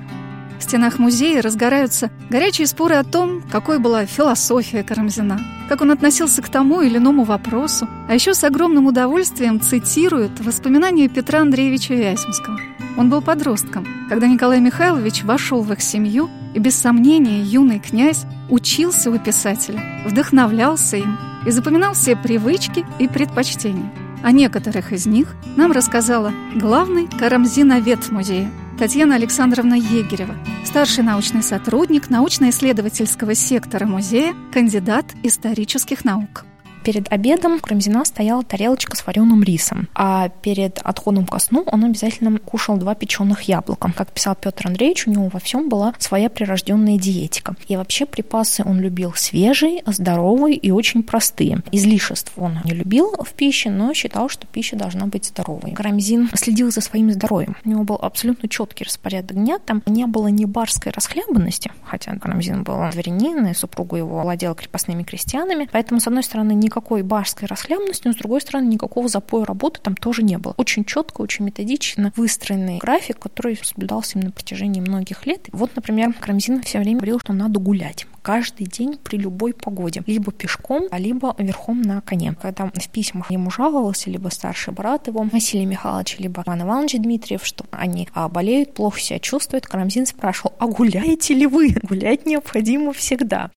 В 0.58 0.64
стенах 0.64 1.00
музея 1.00 1.42
разгораются 1.42 2.12
горячие 2.30 2.68
споры 2.68 2.96
о 2.96 3.04
том, 3.04 3.42
какой 3.52 3.80
была 3.80 4.06
философия 4.06 4.84
Карамзина, 4.84 5.42
как 5.68 5.82
он 5.82 5.92
относился 5.92 6.42
к 6.42 6.50
тому 6.50 6.82
или 6.82 6.98
иному 6.98 7.24
вопросу, 7.24 7.90
а 8.08 8.14
еще 8.14 8.34
с 8.34 8.44
огромным 8.44 8.86
удовольствием 8.86 9.60
цитируют 9.60 10.40
воспоминания 10.40 11.10
Петра 11.10 11.42
Андреевича 11.42 11.96
Вяземского. 11.96 12.58
Он 12.98 13.10
был 13.10 13.22
подростком, 13.22 13.88
когда 14.10 14.28
Николай 14.28 14.60
Михайлович 14.60 15.24
вошел 15.24 15.62
в 15.62 15.72
их 15.72 15.82
семью, 15.82 16.30
и 16.54 16.60
без 16.60 16.76
сомнения 16.76 17.42
юный 17.42 17.80
князь 17.80 18.26
учился 18.50 19.10
у 19.10 19.18
писателя, 19.18 19.82
вдохновлялся 20.06 20.98
им 20.98 21.18
и 21.46 21.52
запоминал 21.52 21.94
все 21.94 22.16
привычки 22.16 22.86
и 23.00 23.08
предпочтения. 23.08 23.92
О 24.24 24.32
некоторых 24.32 24.92
из 24.92 25.06
них 25.06 25.36
нам 25.56 25.72
рассказала 25.72 26.32
главный 26.56 27.08
карамзиновед 27.08 28.12
музея 28.12 28.52
Татьяна 28.78 29.16
Александровна 29.16 29.76
Егерева, 29.76 30.36
старший 30.66 31.04
научный 31.04 31.44
сотрудник 31.44 32.10
научно-исследовательского 32.10 33.36
сектора 33.36 33.86
музея, 33.86 34.36
кандидат 34.52 35.06
исторических 35.24 36.04
наук. 36.04 36.46
Перед 36.84 37.12
обедом 37.12 37.56
у 37.56 37.60
Карамзина 37.60 38.04
стояла 38.06 38.44
тарелочка 38.44 38.98
с 38.98 39.06
вареным 39.06 39.44
рисом, 39.44 39.88
а 39.94 40.30
перед 40.30 40.80
отходом 40.80 41.28
ко 41.28 41.38
сну 41.38 41.64
он 41.68 41.84
обязательно 41.86 42.40
кушал 42.40 42.78
два 42.78 42.96
печеных 42.96 43.44
яблока. 43.44 43.94
Как 43.96 44.12
писал 44.12 44.36
Петр 44.36 44.68
Андреевич, 44.68 45.06
у 45.06 45.12
него 45.12 45.30
во 45.30 45.40
всем 45.40 45.70
была 45.70 45.94
своя 46.00 46.30
прирожденная 46.30 46.98
диетика. 46.98 47.56
И 47.68 47.76
вообще 47.76 48.08
припасы 48.08 48.64
он 48.66 48.80
любил 48.80 49.14
свежие, 49.14 49.84
здоровые 49.86 50.56
и 50.56 50.72
очень 50.72 51.04
простые. 51.04 51.62
Излишеств 51.72 52.34
он 52.36 52.60
не 52.64 52.74
любил 52.74 53.14
в 53.24 53.32
пище, 53.34 53.70
но 53.70 53.94
считал, 53.94 54.28
что 54.28 54.48
пища 54.48 54.76
должна 54.76 55.06
быть 55.06 55.26
здоровой. 55.26 55.74
Карамзин 55.74 56.32
следил 56.34 56.72
за 56.72 56.82
своим 56.82 57.12
здоровьем. 57.12 57.56
У 57.64 57.70
него 57.70 57.84
был 57.84 58.00
абсолютно 58.02 58.50
четкий 58.50 58.86
распорядок 58.86 59.38
дня. 59.38 59.60
Там 59.60 59.84
не 59.86 60.08
было 60.08 60.28
ни 60.30 60.46
барской 60.46 60.92
расхлябанности, 60.92 61.72
хотя 61.84 62.16
Карамзин 62.16 62.64
был 62.64 62.78
дворянин, 62.92 63.46
и 63.46 63.54
супругу 63.54 63.98
его 63.98 64.22
владел 64.22 64.56
крепостными 64.56 65.04
крестьянами. 65.04 65.70
Поэтому, 65.72 66.00
с 66.00 66.08
одной 66.08 66.24
стороны, 66.24 66.54
не 66.54 66.71
никакой 66.72 67.04
барской 67.04 67.48
расхлябанности, 67.48 68.08
но, 68.08 68.14
с 68.14 68.16
другой 68.16 68.42
стороны, 68.42 68.68
никакого 68.68 69.10
запоя 69.10 69.46
работы 69.46 69.82
там 69.82 69.96
тоже 69.96 70.24
не 70.24 70.38
было. 70.38 70.54
Очень 70.58 70.86
четко, 70.86 71.22
очень 71.22 71.46
методично 71.46 72.14
выстроенный 72.16 72.78
график, 72.78 73.20
который 73.20 73.60
соблюдался 73.62 74.18
им 74.18 74.26
на 74.26 74.32
протяжении 74.32 74.80
многих 74.80 75.26
лет. 75.26 75.48
Вот, 75.52 75.76
например, 75.76 76.14
Карамзин 76.14 76.62
все 76.62 76.80
время 76.80 77.00
говорил, 77.00 77.20
что 77.20 77.34
надо 77.34 77.60
гулять 77.60 78.08
каждый 78.22 78.68
день 78.68 79.00
при 79.04 79.18
любой 79.18 79.54
погоде. 79.54 80.04
Либо 80.06 80.32
пешком, 80.32 80.88
либо 80.92 81.36
верхом 81.38 81.82
на 81.82 82.02
коне. 82.02 82.36
Когда 82.40 82.68
в 82.68 82.90
письмах 82.90 83.32
ему 83.32 83.50
жаловался 83.50 84.10
либо 84.10 84.30
старший 84.30 84.74
брат 84.74 85.08
его, 85.08 85.28
Василий 85.32 85.66
Михайлович, 85.66 86.18
либо 86.20 86.44
Иван 86.46 86.62
Иванович 86.62 86.98
Дмитриев, 87.00 87.44
что 87.44 87.66
они 87.72 88.08
а, 88.14 88.30
болеют, 88.30 88.74
плохо 88.74 89.00
себя 89.00 89.20
чувствуют, 89.20 89.66
Карамзин 89.66 90.06
спрашивал, 90.06 90.54
а 90.60 90.68
гуляете 90.68 91.34
ли 91.34 91.48
вы? 91.48 91.76
Гулять 91.84 92.26
необходимо 92.26 92.94
всегда. 92.94 93.52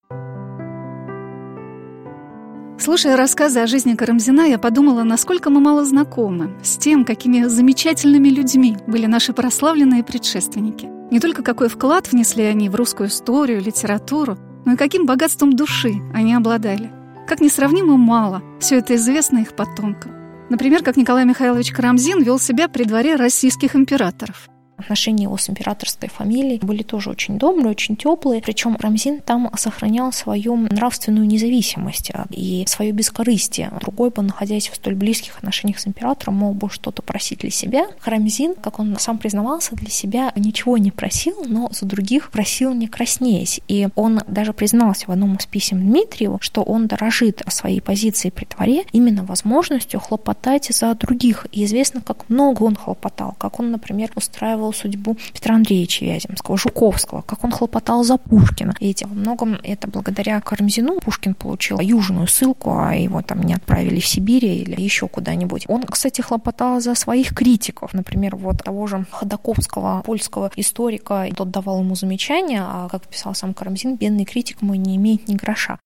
Слушая 2.76 3.16
рассказы 3.16 3.60
о 3.60 3.66
жизни 3.68 3.94
Карамзина, 3.94 4.42
я 4.42 4.58
подумала, 4.58 5.04
насколько 5.04 5.48
мы 5.48 5.60
мало 5.60 5.84
знакомы 5.84 6.50
с 6.62 6.76
тем, 6.76 7.04
какими 7.04 7.44
замечательными 7.44 8.28
людьми 8.28 8.76
были 8.86 9.06
наши 9.06 9.32
прославленные 9.32 10.02
предшественники. 10.02 10.90
Не 11.10 11.20
только 11.20 11.42
какой 11.42 11.68
вклад 11.68 12.10
внесли 12.10 12.42
они 12.42 12.68
в 12.68 12.74
русскую 12.74 13.08
историю, 13.08 13.62
литературу, 13.62 14.36
но 14.64 14.72
и 14.72 14.76
каким 14.76 15.06
богатством 15.06 15.52
души 15.52 15.94
они 16.12 16.34
обладали. 16.34 16.90
Как 17.28 17.40
несравнимо 17.40 17.96
мало 17.96 18.42
все 18.58 18.78
это 18.78 18.96
известно 18.96 19.38
их 19.38 19.54
потомкам. 19.54 20.12
Например, 20.50 20.82
как 20.82 20.96
Николай 20.96 21.24
Михайлович 21.24 21.72
Карамзин 21.72 22.22
вел 22.22 22.40
себя 22.40 22.68
при 22.68 22.84
дворе 22.84 23.14
российских 23.14 23.76
императоров– 23.76 24.48
Отношения 24.76 25.24
его 25.24 25.36
с 25.36 25.48
императорской 25.48 26.08
фамилией 26.08 26.58
были 26.58 26.82
тоже 26.82 27.10
очень 27.10 27.38
добрые, 27.38 27.70
очень 27.70 27.96
теплые. 27.96 28.42
Причем 28.42 28.76
Рамзин 28.78 29.20
там 29.20 29.50
сохранял 29.56 30.12
свою 30.12 30.56
нравственную 30.56 31.26
независимость 31.26 32.10
а, 32.12 32.26
и 32.30 32.64
свое 32.66 32.92
бескорыстие. 32.92 33.70
Другой 33.80 34.10
бы, 34.10 34.22
находясь 34.22 34.68
в 34.68 34.74
столь 34.74 34.96
близких 34.96 35.38
отношениях 35.38 35.78
с 35.78 35.86
императором, 35.86 36.36
мог 36.36 36.56
бы 36.56 36.68
что-то 36.70 37.02
просить 37.02 37.40
для 37.40 37.50
себя. 37.50 37.86
Рамзин, 38.04 38.54
как 38.56 38.78
он 38.78 38.96
сам 38.98 39.18
признавался, 39.18 39.76
для 39.76 39.90
себя 39.90 40.32
ничего 40.34 40.76
не 40.76 40.90
просил, 40.90 41.44
но 41.46 41.68
за 41.70 41.86
других 41.86 42.30
просил 42.30 42.74
не 42.74 42.88
краснеясь. 42.88 43.60
И 43.68 43.88
он 43.94 44.22
даже 44.26 44.52
признался 44.52 45.06
в 45.06 45.10
одном 45.10 45.36
из 45.36 45.46
писем 45.46 45.80
Дмитриеву, 45.80 46.38
что 46.40 46.62
он 46.62 46.88
дорожит 46.88 47.42
о 47.46 47.50
своей 47.50 47.80
позиции 47.80 48.30
при 48.30 48.46
дворе 48.46 48.84
именно 48.92 49.24
возможностью 49.24 50.00
хлопотать 50.00 50.66
за 50.70 50.94
других. 50.94 51.46
И 51.52 51.64
известно, 51.64 52.00
как 52.00 52.28
много 52.28 52.64
он 52.64 52.74
хлопотал, 52.74 53.34
как 53.38 53.60
он, 53.60 53.70
например, 53.70 54.10
устраивал 54.16 54.63
судьбу 54.72 55.16
Петра 55.32 55.54
Андреевича 55.54 56.04
Вяземского, 56.04 56.56
Жуковского, 56.56 57.22
как 57.22 57.44
он 57.44 57.50
хлопотал 57.50 58.04
за 58.04 58.16
Пушкина. 58.16 58.74
И 58.80 58.94
во 59.02 59.14
многом 59.14 59.58
это 59.62 59.88
благодаря 59.88 60.40
Карамзину 60.40 61.00
Пушкин 61.00 61.34
получил 61.34 61.80
южную 61.80 62.26
ссылку, 62.26 62.76
а 62.78 62.94
его 62.94 63.22
там 63.22 63.42
не 63.42 63.54
отправили 63.54 64.00
в 64.00 64.06
Сибирь 64.06 64.44
или 64.46 64.80
еще 64.80 65.08
куда-нибудь. 65.08 65.64
Он, 65.68 65.82
кстати, 65.82 66.20
хлопотал 66.20 66.80
за 66.80 66.94
своих 66.94 67.34
критиков. 67.34 67.92
Например, 67.94 68.36
вот 68.36 68.62
того 68.62 68.86
же 68.86 69.06
Ходаковского, 69.10 70.02
польского 70.04 70.50
историка, 70.56 71.28
тот 71.36 71.50
давал 71.50 71.80
ему 71.80 71.94
замечания, 71.94 72.62
а, 72.64 72.88
как 72.88 73.06
писал 73.06 73.34
сам 73.34 73.54
Карамзин, 73.54 73.96
бедный 73.96 74.24
критик 74.24 74.62
мой 74.62 74.78
не 74.78 74.96
имеет 74.96 75.28
ни 75.28 75.34
гроша. 75.34 75.78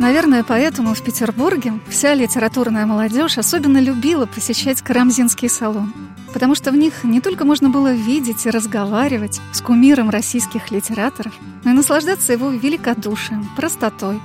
Наверное, 0.00 0.42
поэтому 0.42 0.94
в 0.94 1.02
Петербурге 1.02 1.74
вся 1.86 2.14
литературная 2.14 2.86
молодежь 2.86 3.36
особенно 3.36 3.76
любила 3.76 4.24
посещать 4.24 4.80
Карамзинский 4.80 5.50
салон, 5.50 5.92
потому 6.32 6.54
что 6.54 6.72
в 6.72 6.74
них 6.74 7.04
не 7.04 7.20
только 7.20 7.44
можно 7.44 7.68
было 7.68 7.92
видеть 7.92 8.46
и 8.46 8.50
разговаривать 8.50 9.42
с 9.52 9.60
кумиром 9.60 10.08
российских 10.08 10.70
литераторов, 10.70 11.34
но 11.64 11.72
и 11.72 11.74
наслаждаться 11.74 12.32
его 12.32 12.48
великодушием, 12.48 13.46
простотой. 13.56 14.22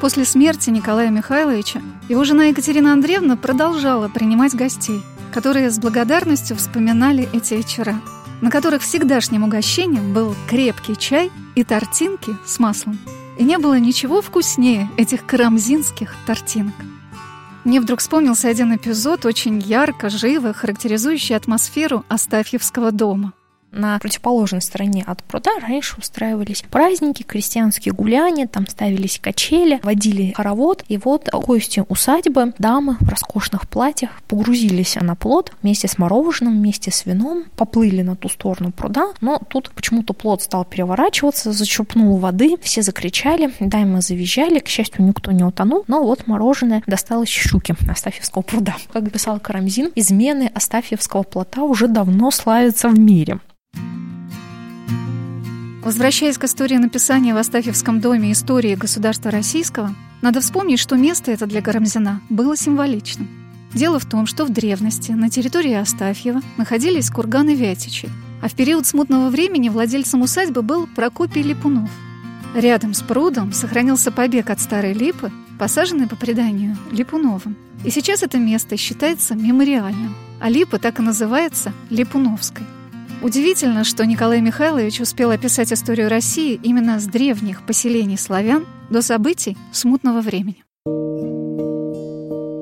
После 0.00 0.24
смерти 0.24 0.70
Николая 0.70 1.10
Михайловича 1.10 1.82
его 2.08 2.22
жена 2.22 2.44
Екатерина 2.44 2.92
Андреевна 2.92 3.36
продолжала 3.36 4.06
принимать 4.06 4.54
гостей, 4.54 5.02
которые 5.32 5.72
с 5.72 5.78
благодарностью 5.80 6.56
вспоминали 6.56 7.28
эти 7.32 7.54
вечера, 7.54 8.00
на 8.40 8.48
которых 8.48 8.82
всегдашним 8.82 9.42
угощением 9.42 10.14
был 10.14 10.36
крепкий 10.48 10.96
чай 10.96 11.32
и 11.56 11.64
тортинки 11.64 12.36
с 12.46 12.60
маслом. 12.60 12.96
И 13.38 13.44
не 13.44 13.58
было 13.58 13.78
ничего 13.78 14.22
вкуснее 14.22 14.88
этих 14.96 15.26
карамзинских 15.26 16.14
тортинок. 16.26 16.74
Мне 17.64 17.80
вдруг 17.80 18.00
вспомнился 18.00 18.48
один 18.48 18.74
эпизод, 18.76 19.24
очень 19.24 19.58
ярко, 19.58 20.10
живо, 20.10 20.52
характеризующий 20.52 21.34
атмосферу 21.34 22.04
Астафьевского 22.08 22.92
дома– 22.92 23.32
на 23.74 23.98
противоположной 23.98 24.62
стороне 24.62 25.04
от 25.06 25.22
пруда 25.24 25.50
раньше 25.60 25.96
устраивались 25.98 26.64
праздники, 26.70 27.22
крестьянские 27.22 27.92
гуляния, 27.92 28.46
там 28.46 28.66
ставились 28.66 29.18
качели, 29.18 29.80
водили 29.82 30.32
хоровод. 30.32 30.84
И 30.88 30.96
вот 30.96 31.28
гости 31.32 31.84
усадьбы, 31.88 32.54
дамы 32.58 32.96
в 33.00 33.08
роскошных 33.08 33.68
платьях 33.68 34.22
погрузились 34.28 34.96
на 35.00 35.14
плод 35.14 35.52
вместе 35.62 35.88
с 35.88 35.98
мороженым, 35.98 36.58
вместе 36.58 36.90
с 36.90 37.04
вином, 37.04 37.44
поплыли 37.56 38.02
на 38.02 38.16
ту 38.16 38.28
сторону 38.28 38.72
пруда, 38.72 39.12
но 39.20 39.40
тут 39.48 39.70
почему-то 39.70 40.12
плод 40.12 40.42
стал 40.42 40.64
переворачиваться, 40.64 41.52
зачерпнул 41.52 42.16
воды, 42.16 42.56
все 42.62 42.82
закричали, 42.82 43.52
дамы 43.60 44.00
завизжали, 44.00 44.58
к 44.58 44.68
счастью, 44.68 45.04
никто 45.04 45.32
не 45.32 45.44
утонул, 45.44 45.84
но 45.88 46.02
вот 46.02 46.26
мороженое 46.26 46.82
досталось 46.86 47.28
щуке 47.28 47.74
Астафьевского 47.88 48.42
пруда. 48.42 48.76
Как 48.92 49.10
писал 49.10 49.40
Карамзин, 49.40 49.90
измены 49.94 50.50
Астафьевского 50.54 51.22
плота 51.22 51.62
уже 51.62 51.88
давно 51.88 52.30
славятся 52.30 52.88
в 52.88 52.98
мире. 52.98 53.40
Возвращаясь 55.84 56.38
к 56.38 56.44
истории 56.44 56.78
написания 56.78 57.34
в 57.34 57.36
Астафьевском 57.36 58.00
доме 58.00 58.32
истории 58.32 58.74
государства 58.74 59.30
российского, 59.30 59.94
надо 60.22 60.40
вспомнить, 60.40 60.78
что 60.78 60.96
место 60.96 61.30
это 61.30 61.44
для 61.44 61.60
Карамзина 61.60 62.22
было 62.30 62.56
символичным. 62.56 63.28
Дело 63.74 63.98
в 63.98 64.06
том, 64.06 64.24
что 64.24 64.46
в 64.46 64.48
древности 64.48 65.12
на 65.12 65.28
территории 65.28 65.74
Астафьева 65.74 66.40
находились 66.56 67.10
курганы 67.10 67.54
Вятичи, 67.54 68.08
а 68.40 68.48
в 68.48 68.54
период 68.54 68.86
смутного 68.86 69.28
времени 69.28 69.68
владельцем 69.68 70.22
усадьбы 70.22 70.62
был 70.62 70.86
Прокопий 70.86 71.42
Липунов. 71.42 71.90
Рядом 72.54 72.94
с 72.94 73.02
прудом 73.02 73.52
сохранился 73.52 74.10
побег 74.10 74.48
от 74.48 74.60
старой 74.60 74.94
липы, 74.94 75.30
посаженный 75.58 76.06
по 76.08 76.16
преданию 76.16 76.78
Липуновым. 76.92 77.56
И 77.84 77.90
сейчас 77.90 78.22
это 78.22 78.38
место 78.38 78.78
считается 78.78 79.34
мемориальным, 79.34 80.14
а 80.40 80.48
липа 80.48 80.78
так 80.78 80.98
и 80.98 81.02
называется 81.02 81.74
Липуновской. 81.90 82.64
Удивительно, 83.24 83.84
что 83.84 84.04
Николай 84.04 84.42
Михайлович 84.42 85.00
успел 85.00 85.30
описать 85.30 85.72
историю 85.72 86.10
России 86.10 86.60
именно 86.62 87.00
с 87.00 87.06
древних 87.06 87.64
поселений 87.64 88.18
славян 88.18 88.66
до 88.90 89.00
событий 89.00 89.56
смутного 89.72 90.20
времени. 90.20 90.62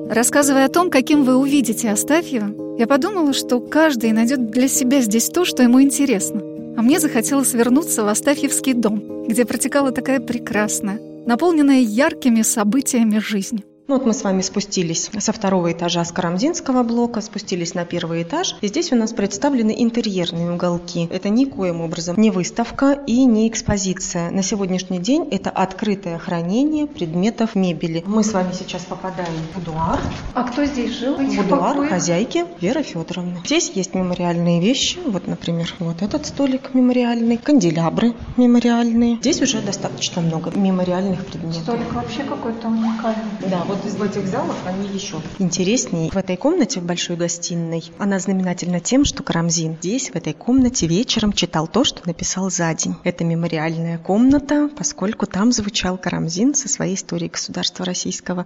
Рассказывая 0.09 0.67
о 0.67 0.69
том, 0.69 0.89
каким 0.89 1.25
вы 1.25 1.35
увидите 1.35 1.89
Астафьева, 1.89 2.77
я 2.79 2.87
подумала, 2.87 3.33
что 3.33 3.59
каждый 3.59 4.13
найдет 4.13 4.51
для 4.51 4.69
себя 4.69 5.01
здесь 5.01 5.27
то, 5.27 5.43
что 5.43 5.63
ему 5.63 5.81
интересно. 5.81 6.39
А 6.77 6.81
мне 6.81 7.01
захотелось 7.01 7.53
вернуться 7.53 8.05
в 8.05 8.07
Астафьевский 8.07 8.71
дом, 8.71 9.27
где 9.27 9.43
протекала 9.43 9.91
такая 9.91 10.21
прекрасная, 10.21 10.97
наполненная 11.25 11.81
яркими 11.81 12.41
событиями 12.41 13.17
жизнь. 13.17 13.65
Ну 13.85 13.95
вот 13.95 14.05
мы 14.05 14.13
с 14.13 14.23
вами 14.23 14.41
спустились 14.41 15.11
со 15.19 15.33
второго 15.33 15.73
этажа 15.73 16.05
с 16.05 16.13
Карамзинского 16.13 16.83
блока, 16.83 17.19
спустились 17.19 17.73
на 17.73 17.83
первый 17.83 18.23
этаж. 18.23 18.55
И 18.61 18.67
здесь 18.67 18.93
у 18.93 18.95
нас 18.95 19.11
представлены 19.11 19.75
интерьерные 19.77 20.51
уголки. 20.51 21.09
Это 21.11 21.27
никоим 21.27 21.81
образом 21.81 22.15
не 22.17 22.31
выставка 22.31 22.93
и 23.05 23.25
не 23.25 23.49
экспозиция. 23.49 24.31
На 24.31 24.41
сегодняшний 24.41 24.99
день 24.99 25.27
это 25.31 25.49
открытое 25.49 26.17
хранение 26.17 26.87
предметов 26.87 27.55
мебели. 27.55 28.01
Мы 28.05 28.23
с 28.23 28.31
вами 28.31 28.53
сейчас 28.57 28.83
попадаем 28.83 29.33
в 29.51 29.59
будуар. 29.59 29.99
А 30.33 30.43
кто 30.43 30.63
здесь 30.63 30.97
жил? 30.97 31.17
Будуар 31.17 31.73
покоях? 31.73 31.89
хозяйки 31.89 32.45
Веры 32.61 32.83
Федоровны. 32.83 33.41
Здесь 33.43 33.69
есть 33.75 33.95
мемориальные 33.95 34.61
вещи. 34.61 34.99
Вот, 35.05 35.27
например, 35.27 35.73
вот 35.79 36.01
этот 36.01 36.25
столик 36.25 36.73
мемориальный, 36.73 37.35
канделябры 37.35 38.13
мемориальные. 38.37 39.17
Здесь 39.17 39.41
уже 39.41 39.61
достаточно 39.61 40.21
много 40.21 40.51
мемориальных 40.57 41.25
предметов. 41.25 41.63
Столик 41.63 41.91
вообще 41.91 42.23
какой-то 42.23 42.69
уникальный. 42.69 43.49
Да, 43.49 43.65
вот 43.73 43.85
из 43.85 43.95
этих 43.95 44.27
залов 44.27 44.55
они 44.65 44.87
еще 44.87 45.21
интереснее. 45.39 46.11
В 46.11 46.17
этой 46.17 46.37
комнате, 46.37 46.79
в 46.79 46.83
большой 46.83 47.15
гостиной, 47.15 47.83
она 47.97 48.19
знаменательна 48.19 48.79
тем, 48.79 49.05
что 49.05 49.23
Карамзин 49.23 49.77
здесь, 49.79 50.11
в 50.11 50.15
этой 50.15 50.33
комнате, 50.33 50.87
вечером 50.87 51.33
читал 51.33 51.67
то, 51.67 51.83
что 51.83 52.01
написал 52.05 52.49
за 52.49 52.73
день. 52.73 52.95
Это 53.03 53.23
мемориальная 53.23 53.97
комната, 53.97 54.69
поскольку 54.75 55.25
там 55.25 55.51
звучал 55.51 55.97
Карамзин 55.97 56.53
со 56.55 56.69
своей 56.69 56.95
историей 56.95 57.29
государства 57.29 57.85
российского. 57.85 58.45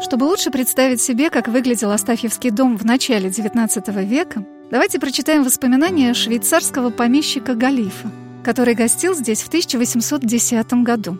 Чтобы 0.00 0.24
лучше 0.24 0.50
представить 0.50 1.00
себе, 1.00 1.28
как 1.28 1.48
выглядел 1.48 1.90
Астафьевский 1.90 2.50
дом 2.50 2.78
в 2.78 2.84
начале 2.84 3.28
XIX 3.28 4.04
века, 4.04 4.44
давайте 4.70 5.00
прочитаем 5.00 5.42
воспоминания 5.42 6.14
швейцарского 6.14 6.90
помещика 6.90 7.54
Галифа, 7.54 8.10
который 8.44 8.74
гостил 8.74 9.14
здесь 9.14 9.42
в 9.42 9.48
1810 9.48 10.72
году. 10.84 11.18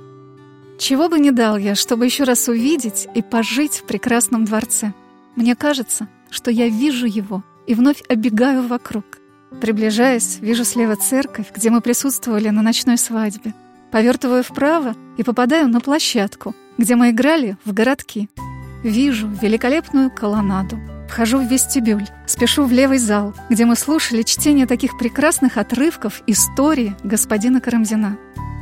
Чего 0.79 1.09
бы 1.09 1.19
не 1.19 1.33
дал 1.33 1.59
я, 1.59 1.75
чтобы 1.75 2.05
еще 2.05 2.23
раз 2.23 2.47
увидеть 2.49 3.09
и 3.13 3.21
пожить 3.21 3.79
в 3.79 3.83
прекрасном 3.83 4.45
дворце. 4.45 4.93
Мне 5.35 5.57
кажется, 5.57 6.07
что 6.31 6.53
я 6.53 6.69
вижу 6.69 7.07
его 7.07 7.43
и 7.67 7.75
вновь 7.75 8.03
обегаю 8.09 8.63
вокруг. 8.63 9.05
Приближаясь, 9.61 10.39
вижу 10.41 10.65
слева 10.65 10.95
церковь, 10.95 11.47
где 11.53 11.71
мы 11.71 11.81
присутствовали 11.81 12.51
на 12.51 12.63
ночной 12.63 12.97
свадьбе. 12.97 13.55
Повертываю 13.91 14.45
вправо 14.45 14.95
и 15.17 15.25
попадаю 15.25 15.69
на 15.69 15.81
площадку, 15.81 16.55
где 16.77 16.95
мы 16.95 17.11
играли 17.11 17.57
в 17.65 17.73
городки. 17.73 18.29
Вижу 18.85 19.29
великолепную 19.43 20.13
колоннаду. 20.13 20.79
Вхожу 21.09 21.39
в 21.39 21.51
вестибюль, 21.51 22.07
спешу 22.27 22.65
в 22.65 22.73
левый 22.73 22.99
зал, 22.99 23.35
где 23.49 23.65
мы 23.65 23.75
слушали 23.75 24.23
чтение 24.23 24.67
таких 24.67 24.97
прекрасных 24.97 25.57
отрывков 25.57 26.23
истории 26.29 26.95
господина 27.03 27.61
Карамзина, 27.61 28.17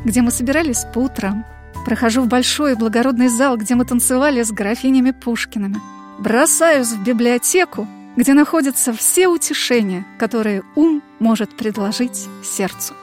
где 0.04 0.22
мы 0.22 0.30
собирались 0.30 0.86
по 0.94 1.00
утрам, 1.00 1.44
Прохожу 1.86 2.22
в 2.22 2.26
большой 2.26 2.74
благородный 2.74 3.28
зал, 3.28 3.56
где 3.56 3.76
мы 3.76 3.84
танцевали 3.84 4.42
с 4.42 4.50
графинями 4.50 5.12
Пушкиными. 5.12 5.76
Бросаюсь 6.18 6.88
в 6.88 7.04
библиотеку, 7.04 7.86
где 8.16 8.34
находятся 8.34 8.92
все 8.92 9.28
утешения, 9.28 10.04
которые 10.18 10.64
ум 10.74 11.00
может 11.20 11.56
предложить 11.56 12.26
сердцу. 12.42 12.94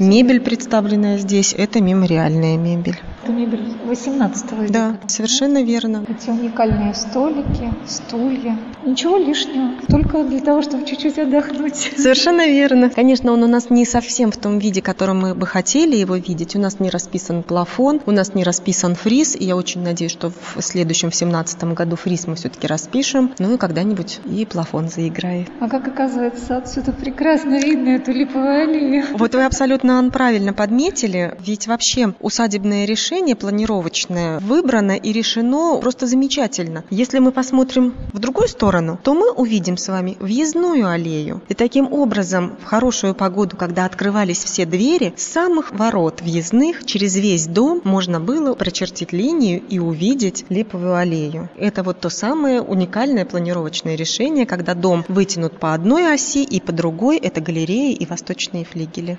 Мебель, 0.00 0.40
представленная 0.40 1.18
здесь, 1.18 1.54
это 1.56 1.80
мемориальная 1.80 2.56
мебель. 2.56 2.98
Это 3.22 3.30
мебель 3.30 3.76
18 3.84 4.52
века. 4.52 4.72
Да, 4.72 4.98
совершенно 5.06 5.62
верно. 5.62 6.04
Эти 6.08 6.30
уникальные 6.30 6.94
столики, 6.94 7.72
стулья. 7.86 8.58
Ничего 8.84 9.16
лишнего, 9.16 9.70
только 9.88 10.24
для 10.24 10.40
того, 10.40 10.60
чтобы 10.62 10.84
чуть-чуть 10.86 11.18
отдохнуть. 11.18 11.92
Совершенно 11.96 12.46
верно. 12.46 12.90
Конечно, 12.90 13.32
он 13.32 13.42
у 13.44 13.46
нас 13.46 13.70
не 13.70 13.84
совсем 13.84 14.32
в 14.32 14.36
том 14.36 14.58
виде, 14.58 14.80
в 14.80 14.84
котором 14.84 15.20
мы 15.20 15.34
бы 15.34 15.46
хотели 15.46 15.94
его 15.94 16.16
видеть. 16.16 16.56
У 16.56 16.58
нас 16.58 16.80
не 16.80 16.90
расписан 16.90 17.44
плафон, 17.44 18.00
у 18.06 18.10
нас 18.10 18.34
не 18.34 18.42
расписан 18.42 18.96
фриз. 18.96 19.36
И 19.36 19.44
я 19.44 19.56
очень 19.56 19.82
надеюсь, 19.82 20.10
что 20.10 20.30
в 20.30 20.60
следующем, 20.60 21.10
в 21.10 21.14
17 21.14 21.62
году 21.74 21.94
фриз 21.94 22.26
мы 22.26 22.34
все-таки 22.34 22.66
распишем. 22.66 23.32
Ну 23.38 23.54
и 23.54 23.56
когда-нибудь 23.56 24.20
и 24.24 24.44
плафон 24.44 24.88
заиграет. 24.88 25.48
А 25.60 25.68
как 25.68 25.86
оказывается, 25.86 26.56
отсюда 26.56 26.92
прекрасно 26.92 27.60
видно 27.60 27.90
эту 27.90 28.10
липовую 28.10 28.62
аллею. 28.62 29.04
Вот 29.14 29.34
вы 29.34 29.44
абсолютно 29.44 30.10
правильно 30.12 30.52
подметили. 30.52 31.36
Ведь 31.44 31.68
вообще 31.68 32.14
усадебное 32.20 32.84
решение 32.84 33.36
планировочное 33.36 34.40
выбрано 34.40 34.92
и 34.92 35.12
решено 35.12 35.78
просто 35.80 36.06
замечательно. 36.06 36.82
Если 36.90 37.20
мы 37.20 37.30
посмотрим 37.30 37.94
в 38.12 38.18
другую 38.18 38.48
сторону, 38.48 38.71
то 39.02 39.14
мы 39.14 39.30
увидим 39.32 39.76
с 39.76 39.88
вами 39.88 40.16
въездную 40.18 40.88
аллею. 40.88 41.42
И 41.48 41.54
таким 41.54 41.92
образом, 41.92 42.56
в 42.62 42.64
хорошую 42.64 43.14
погоду, 43.14 43.56
когда 43.56 43.84
открывались 43.84 44.42
все 44.42 44.64
двери, 44.64 45.12
с 45.16 45.24
самых 45.24 45.72
ворот 45.72 46.22
въездных 46.22 46.86
через 46.86 47.16
весь 47.16 47.46
дом 47.46 47.82
можно 47.84 48.18
было 48.18 48.54
прочертить 48.54 49.12
линию 49.12 49.60
и 49.68 49.78
увидеть 49.78 50.46
липовую 50.48 50.94
аллею. 50.94 51.50
Это 51.56 51.82
вот 51.82 52.00
то 52.00 52.08
самое 52.08 52.62
уникальное 52.62 53.26
планировочное 53.26 53.94
решение, 53.94 54.46
когда 54.46 54.74
дом 54.74 55.04
вытянут 55.08 55.58
по 55.58 55.74
одной 55.74 56.14
оси 56.14 56.42
и 56.42 56.60
по 56.60 56.72
другой 56.72 57.18
это 57.18 57.40
галереи 57.40 57.92
и 57.92 58.06
восточные 58.06 58.64
флигели. 58.64 59.18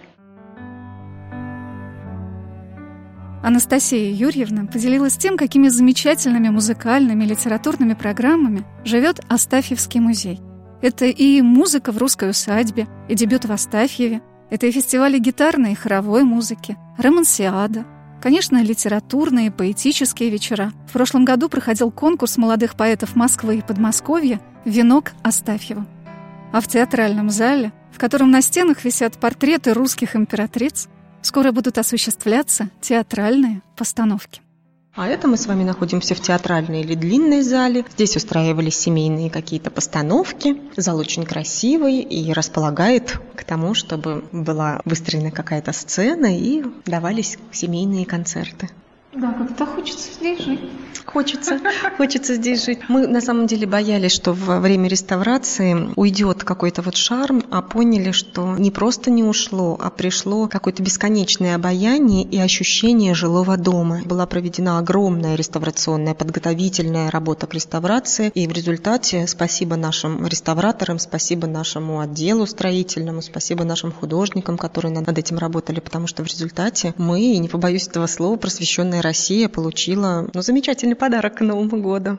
Анастасия 3.43 4.09
Юрьевна 4.09 4.67
поделилась 4.67 5.17
тем, 5.17 5.35
какими 5.35 5.67
замечательными 5.67 6.47
музыкальными 6.47 7.25
литературными 7.25 7.93
программами 7.93 8.63
живет 8.85 9.19
Астафьевский 9.27 9.99
музей. 9.99 10.39
Это 10.81 11.05
и 11.05 11.41
музыка 11.41 11.91
в 11.91 11.97
русской 11.97 12.29
усадьбе, 12.29 12.87
и 13.09 13.15
дебют 13.15 13.43
в 13.43 13.51
Астафьеве, 13.51 14.21
это 14.49 14.65
и 14.67 14.71
фестивали 14.71 15.19
гитарной 15.19 15.73
и 15.73 15.75
хоровой 15.75 16.23
музыки, 16.23 16.77
романсиада, 16.97 17.85
конечно, 18.21 18.63
литературные 18.63 19.47
и 19.47 19.49
поэтические 19.49 20.29
вечера. 20.29 20.71
В 20.87 20.93
прошлом 20.93 21.25
году 21.25 21.49
проходил 21.49 21.91
конкурс 21.91 22.37
молодых 22.37 22.75
поэтов 22.75 23.13
Москвы 23.17 23.57
и 23.57 23.61
Подмосковья 23.61 24.39
«Венок 24.63 25.11
Астафьева». 25.21 25.85
А 26.53 26.61
в 26.61 26.67
театральном 26.69 27.29
зале, 27.29 27.73
в 27.91 27.97
котором 27.97 28.31
на 28.31 28.41
стенах 28.41 28.85
висят 28.85 29.17
портреты 29.17 29.73
русских 29.73 30.15
императриц, 30.15 30.87
скоро 31.23 31.51
будут 31.51 31.77
осуществляться 31.77 32.69
театральные 32.81 33.61
постановки. 33.75 34.41
А 34.95 35.07
это 35.07 35.27
мы 35.27 35.37
с 35.37 35.47
вами 35.47 35.63
находимся 35.63 36.13
в 36.13 36.21
театральной 36.21 36.81
или 36.81 36.93
длинной 36.93 37.41
зале. 37.41 37.83
Здесь 37.93 38.15
устраивались 38.15 38.77
семейные 38.77 39.31
какие-то 39.31 39.71
постановки. 39.71 40.61
Зал 40.77 40.99
очень 40.99 41.25
красивый 41.25 42.01
и 42.01 42.31
располагает 42.31 43.19
к 43.35 43.43
тому, 43.43 43.73
чтобы 43.73 44.23
была 44.31 44.81
выстроена 44.85 45.31
какая-то 45.31 45.73
сцена 45.73 46.37
и 46.37 46.63
давались 46.85 47.39
семейные 47.51 48.05
концерты. 48.05 48.69
Да, 49.15 49.31
как-то 49.33 49.65
хочется 49.67 50.11
здесь 50.11 50.39
жить. 50.39 50.59
Хочется, 51.05 51.59
хочется 51.97 52.33
здесь 52.35 52.65
жить. 52.65 52.79
Мы 52.87 53.05
на 53.05 53.21
самом 53.21 53.45
деле 53.45 53.67
боялись, 53.67 54.11
что 54.11 54.33
во 54.33 54.59
время 54.59 54.87
реставрации 54.87 55.91
уйдет 55.95 56.43
какой-то 56.43 56.81
вот 56.81 56.95
шарм, 56.95 57.43
а 57.51 57.61
поняли, 57.61 58.11
что 58.11 58.55
не 58.57 58.71
просто 58.71 59.11
не 59.11 59.23
ушло, 59.23 59.77
а 59.79 59.91
пришло 59.91 60.47
какое-то 60.47 60.81
бесконечное 60.81 61.55
обаяние 61.55 62.23
и 62.23 62.39
ощущение 62.39 63.13
жилого 63.13 63.57
дома. 63.57 64.01
Была 64.05 64.25
проведена 64.25 64.79
огромная 64.79 65.35
реставрационная 65.35 66.15
подготовительная 66.15 67.11
работа 67.11 67.45
к 67.45 67.53
реставрации, 67.53 68.31
и 68.33 68.47
в 68.47 68.51
результате 68.51 69.27
спасибо 69.27 69.75
нашим 69.75 70.25
реставраторам, 70.25 70.97
спасибо 70.97 71.45
нашему 71.45 71.99
отделу 71.99 72.47
строительному, 72.47 73.21
спасибо 73.21 73.63
нашим 73.63 73.91
художникам, 73.91 74.57
которые 74.57 74.91
над 74.91 75.15
этим 75.15 75.37
работали, 75.37 75.81
потому 75.81 76.07
что 76.07 76.23
в 76.23 76.27
результате 76.27 76.95
мы, 76.97 77.37
не 77.37 77.49
побоюсь 77.49 77.87
этого 77.87 78.07
слова, 78.07 78.37
просвещенная 78.37 79.02
Россия 79.03 79.49
получила 79.49 80.29
ну, 80.33 80.41
замечательный 80.41 80.95
подарок 80.95 81.35
к 81.37 81.41
Новому 81.41 81.81
году. 81.81 82.17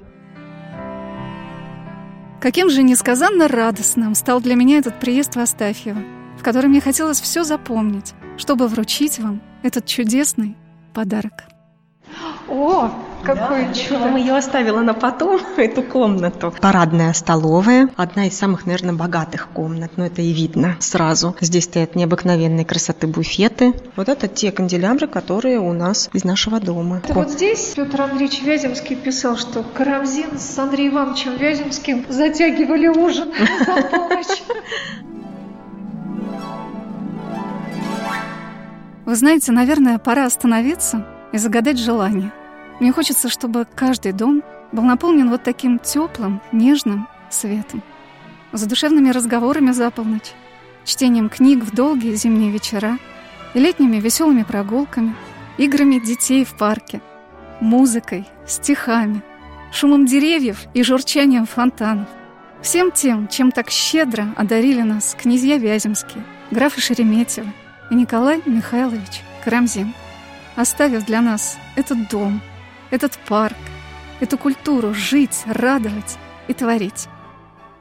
Каким 2.40 2.68
же 2.68 2.82
несказанно 2.82 3.48
радостным 3.48 4.14
стал 4.14 4.40
для 4.40 4.54
меня 4.54 4.78
этот 4.78 5.00
приезд 5.00 5.34
в 5.34 5.40
Астафьево, 5.40 6.02
в 6.38 6.42
котором 6.42 6.70
мне 6.70 6.80
хотелось 6.80 7.20
все 7.20 7.42
запомнить, 7.42 8.12
чтобы 8.36 8.68
вручить 8.68 9.18
вам 9.18 9.40
этот 9.62 9.86
чудесный 9.86 10.56
подарок. 10.92 11.53
О, 12.48 12.90
какое 13.22 13.68
да, 13.68 13.74
чудо! 13.74 13.94
Я 13.94 13.98
вам 14.00 14.16
ее 14.16 14.36
оставила 14.36 14.80
на 14.80 14.94
потом, 14.94 15.40
эту 15.56 15.82
комнату. 15.82 16.52
Парадная 16.60 17.12
столовая, 17.12 17.88
одна 17.96 18.26
из 18.26 18.36
самых, 18.36 18.66
наверное, 18.66 18.94
богатых 18.94 19.48
комнат, 19.48 19.92
но 19.96 20.06
это 20.06 20.22
и 20.22 20.32
видно 20.32 20.76
сразу. 20.80 21.34
Здесь 21.40 21.64
стоят 21.64 21.94
необыкновенной 21.94 22.64
красоты 22.64 23.06
буфеты. 23.06 23.72
Вот 23.96 24.08
это 24.08 24.28
те 24.28 24.52
канделябры, 24.52 25.06
которые 25.06 25.58
у 25.58 25.72
нас 25.72 26.10
из 26.12 26.24
нашего 26.24 26.60
дома. 26.60 27.00
Это 27.04 27.14
вот 27.14 27.30
здесь 27.30 27.72
Петр 27.76 28.02
Андреевич 28.02 28.42
Вяземский 28.42 28.96
писал, 28.96 29.36
что 29.36 29.62
Карамзин 29.62 30.38
с 30.38 30.58
Андреем 30.58 30.94
Ивановичем 30.94 31.36
Вяземским 31.36 32.04
затягивали 32.08 32.88
ужин 32.88 33.32
за 33.66 33.82
полночь. 33.82 34.42
Вы 39.06 39.16
знаете, 39.16 39.52
наверное, 39.52 39.98
пора 39.98 40.24
остановиться 40.24 41.04
и 41.34 41.38
загадать 41.38 41.80
желание. 41.80 42.32
Мне 42.78 42.92
хочется, 42.92 43.28
чтобы 43.28 43.66
каждый 43.74 44.12
дом 44.12 44.44
был 44.70 44.84
наполнен 44.84 45.30
вот 45.30 45.42
таким 45.42 45.80
теплым, 45.80 46.40
нежным 46.52 47.08
светом. 47.28 47.82
Задушевными 48.52 49.10
разговорами 49.10 49.72
за 49.72 49.90
полночь, 49.90 50.32
чтением 50.84 51.28
книг 51.28 51.64
в 51.64 51.74
долгие 51.74 52.14
зимние 52.14 52.52
вечера 52.52 52.98
и 53.52 53.58
летними 53.58 53.96
веселыми 53.96 54.44
прогулками, 54.44 55.16
играми 55.58 55.98
детей 55.98 56.44
в 56.44 56.56
парке, 56.56 57.00
музыкой, 57.60 58.28
стихами, 58.46 59.20
шумом 59.72 60.06
деревьев 60.06 60.60
и 60.72 60.84
журчанием 60.84 61.46
фонтанов. 61.46 62.06
Всем 62.62 62.92
тем, 62.92 63.26
чем 63.26 63.50
так 63.50 63.70
щедро 63.70 64.28
одарили 64.36 64.82
нас 64.82 65.16
князья 65.20 65.58
Вяземские, 65.58 66.24
графы 66.52 66.80
Шереметьевы 66.80 67.52
и 67.90 67.96
Николай 67.96 68.40
Михайлович 68.46 69.22
Карамзин– 69.44 69.94
оставив 70.56 71.04
для 71.04 71.20
нас 71.20 71.58
этот 71.76 72.08
дом, 72.08 72.40
этот 72.90 73.18
парк, 73.28 73.56
эту 74.20 74.38
культуру 74.38 74.94
жить, 74.94 75.42
радовать 75.46 76.18
и 76.48 76.54
творить. 76.54 77.08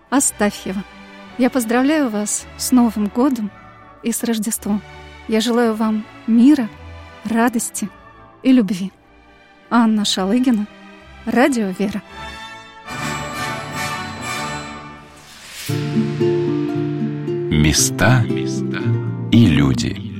Астафьева. 0.09 0.83
Я 1.37 1.49
поздравляю 1.49 2.09
вас 2.09 2.45
с 2.57 2.71
Новым 2.71 3.07
годом 3.07 3.51
и 4.03 4.11
с 4.11 4.23
Рождеством. 4.23 4.81
Я 5.27 5.41
желаю 5.41 5.73
вам 5.73 6.05
мира, 6.27 6.69
радости 7.23 7.89
и 8.43 8.51
любви. 8.51 8.91
Анна 9.69 10.05
Шалыгина, 10.05 10.67
Радио 11.25 11.73
Вера. 11.79 12.03
Места 17.49 18.23
и 19.31 19.45
люди. 19.47 20.12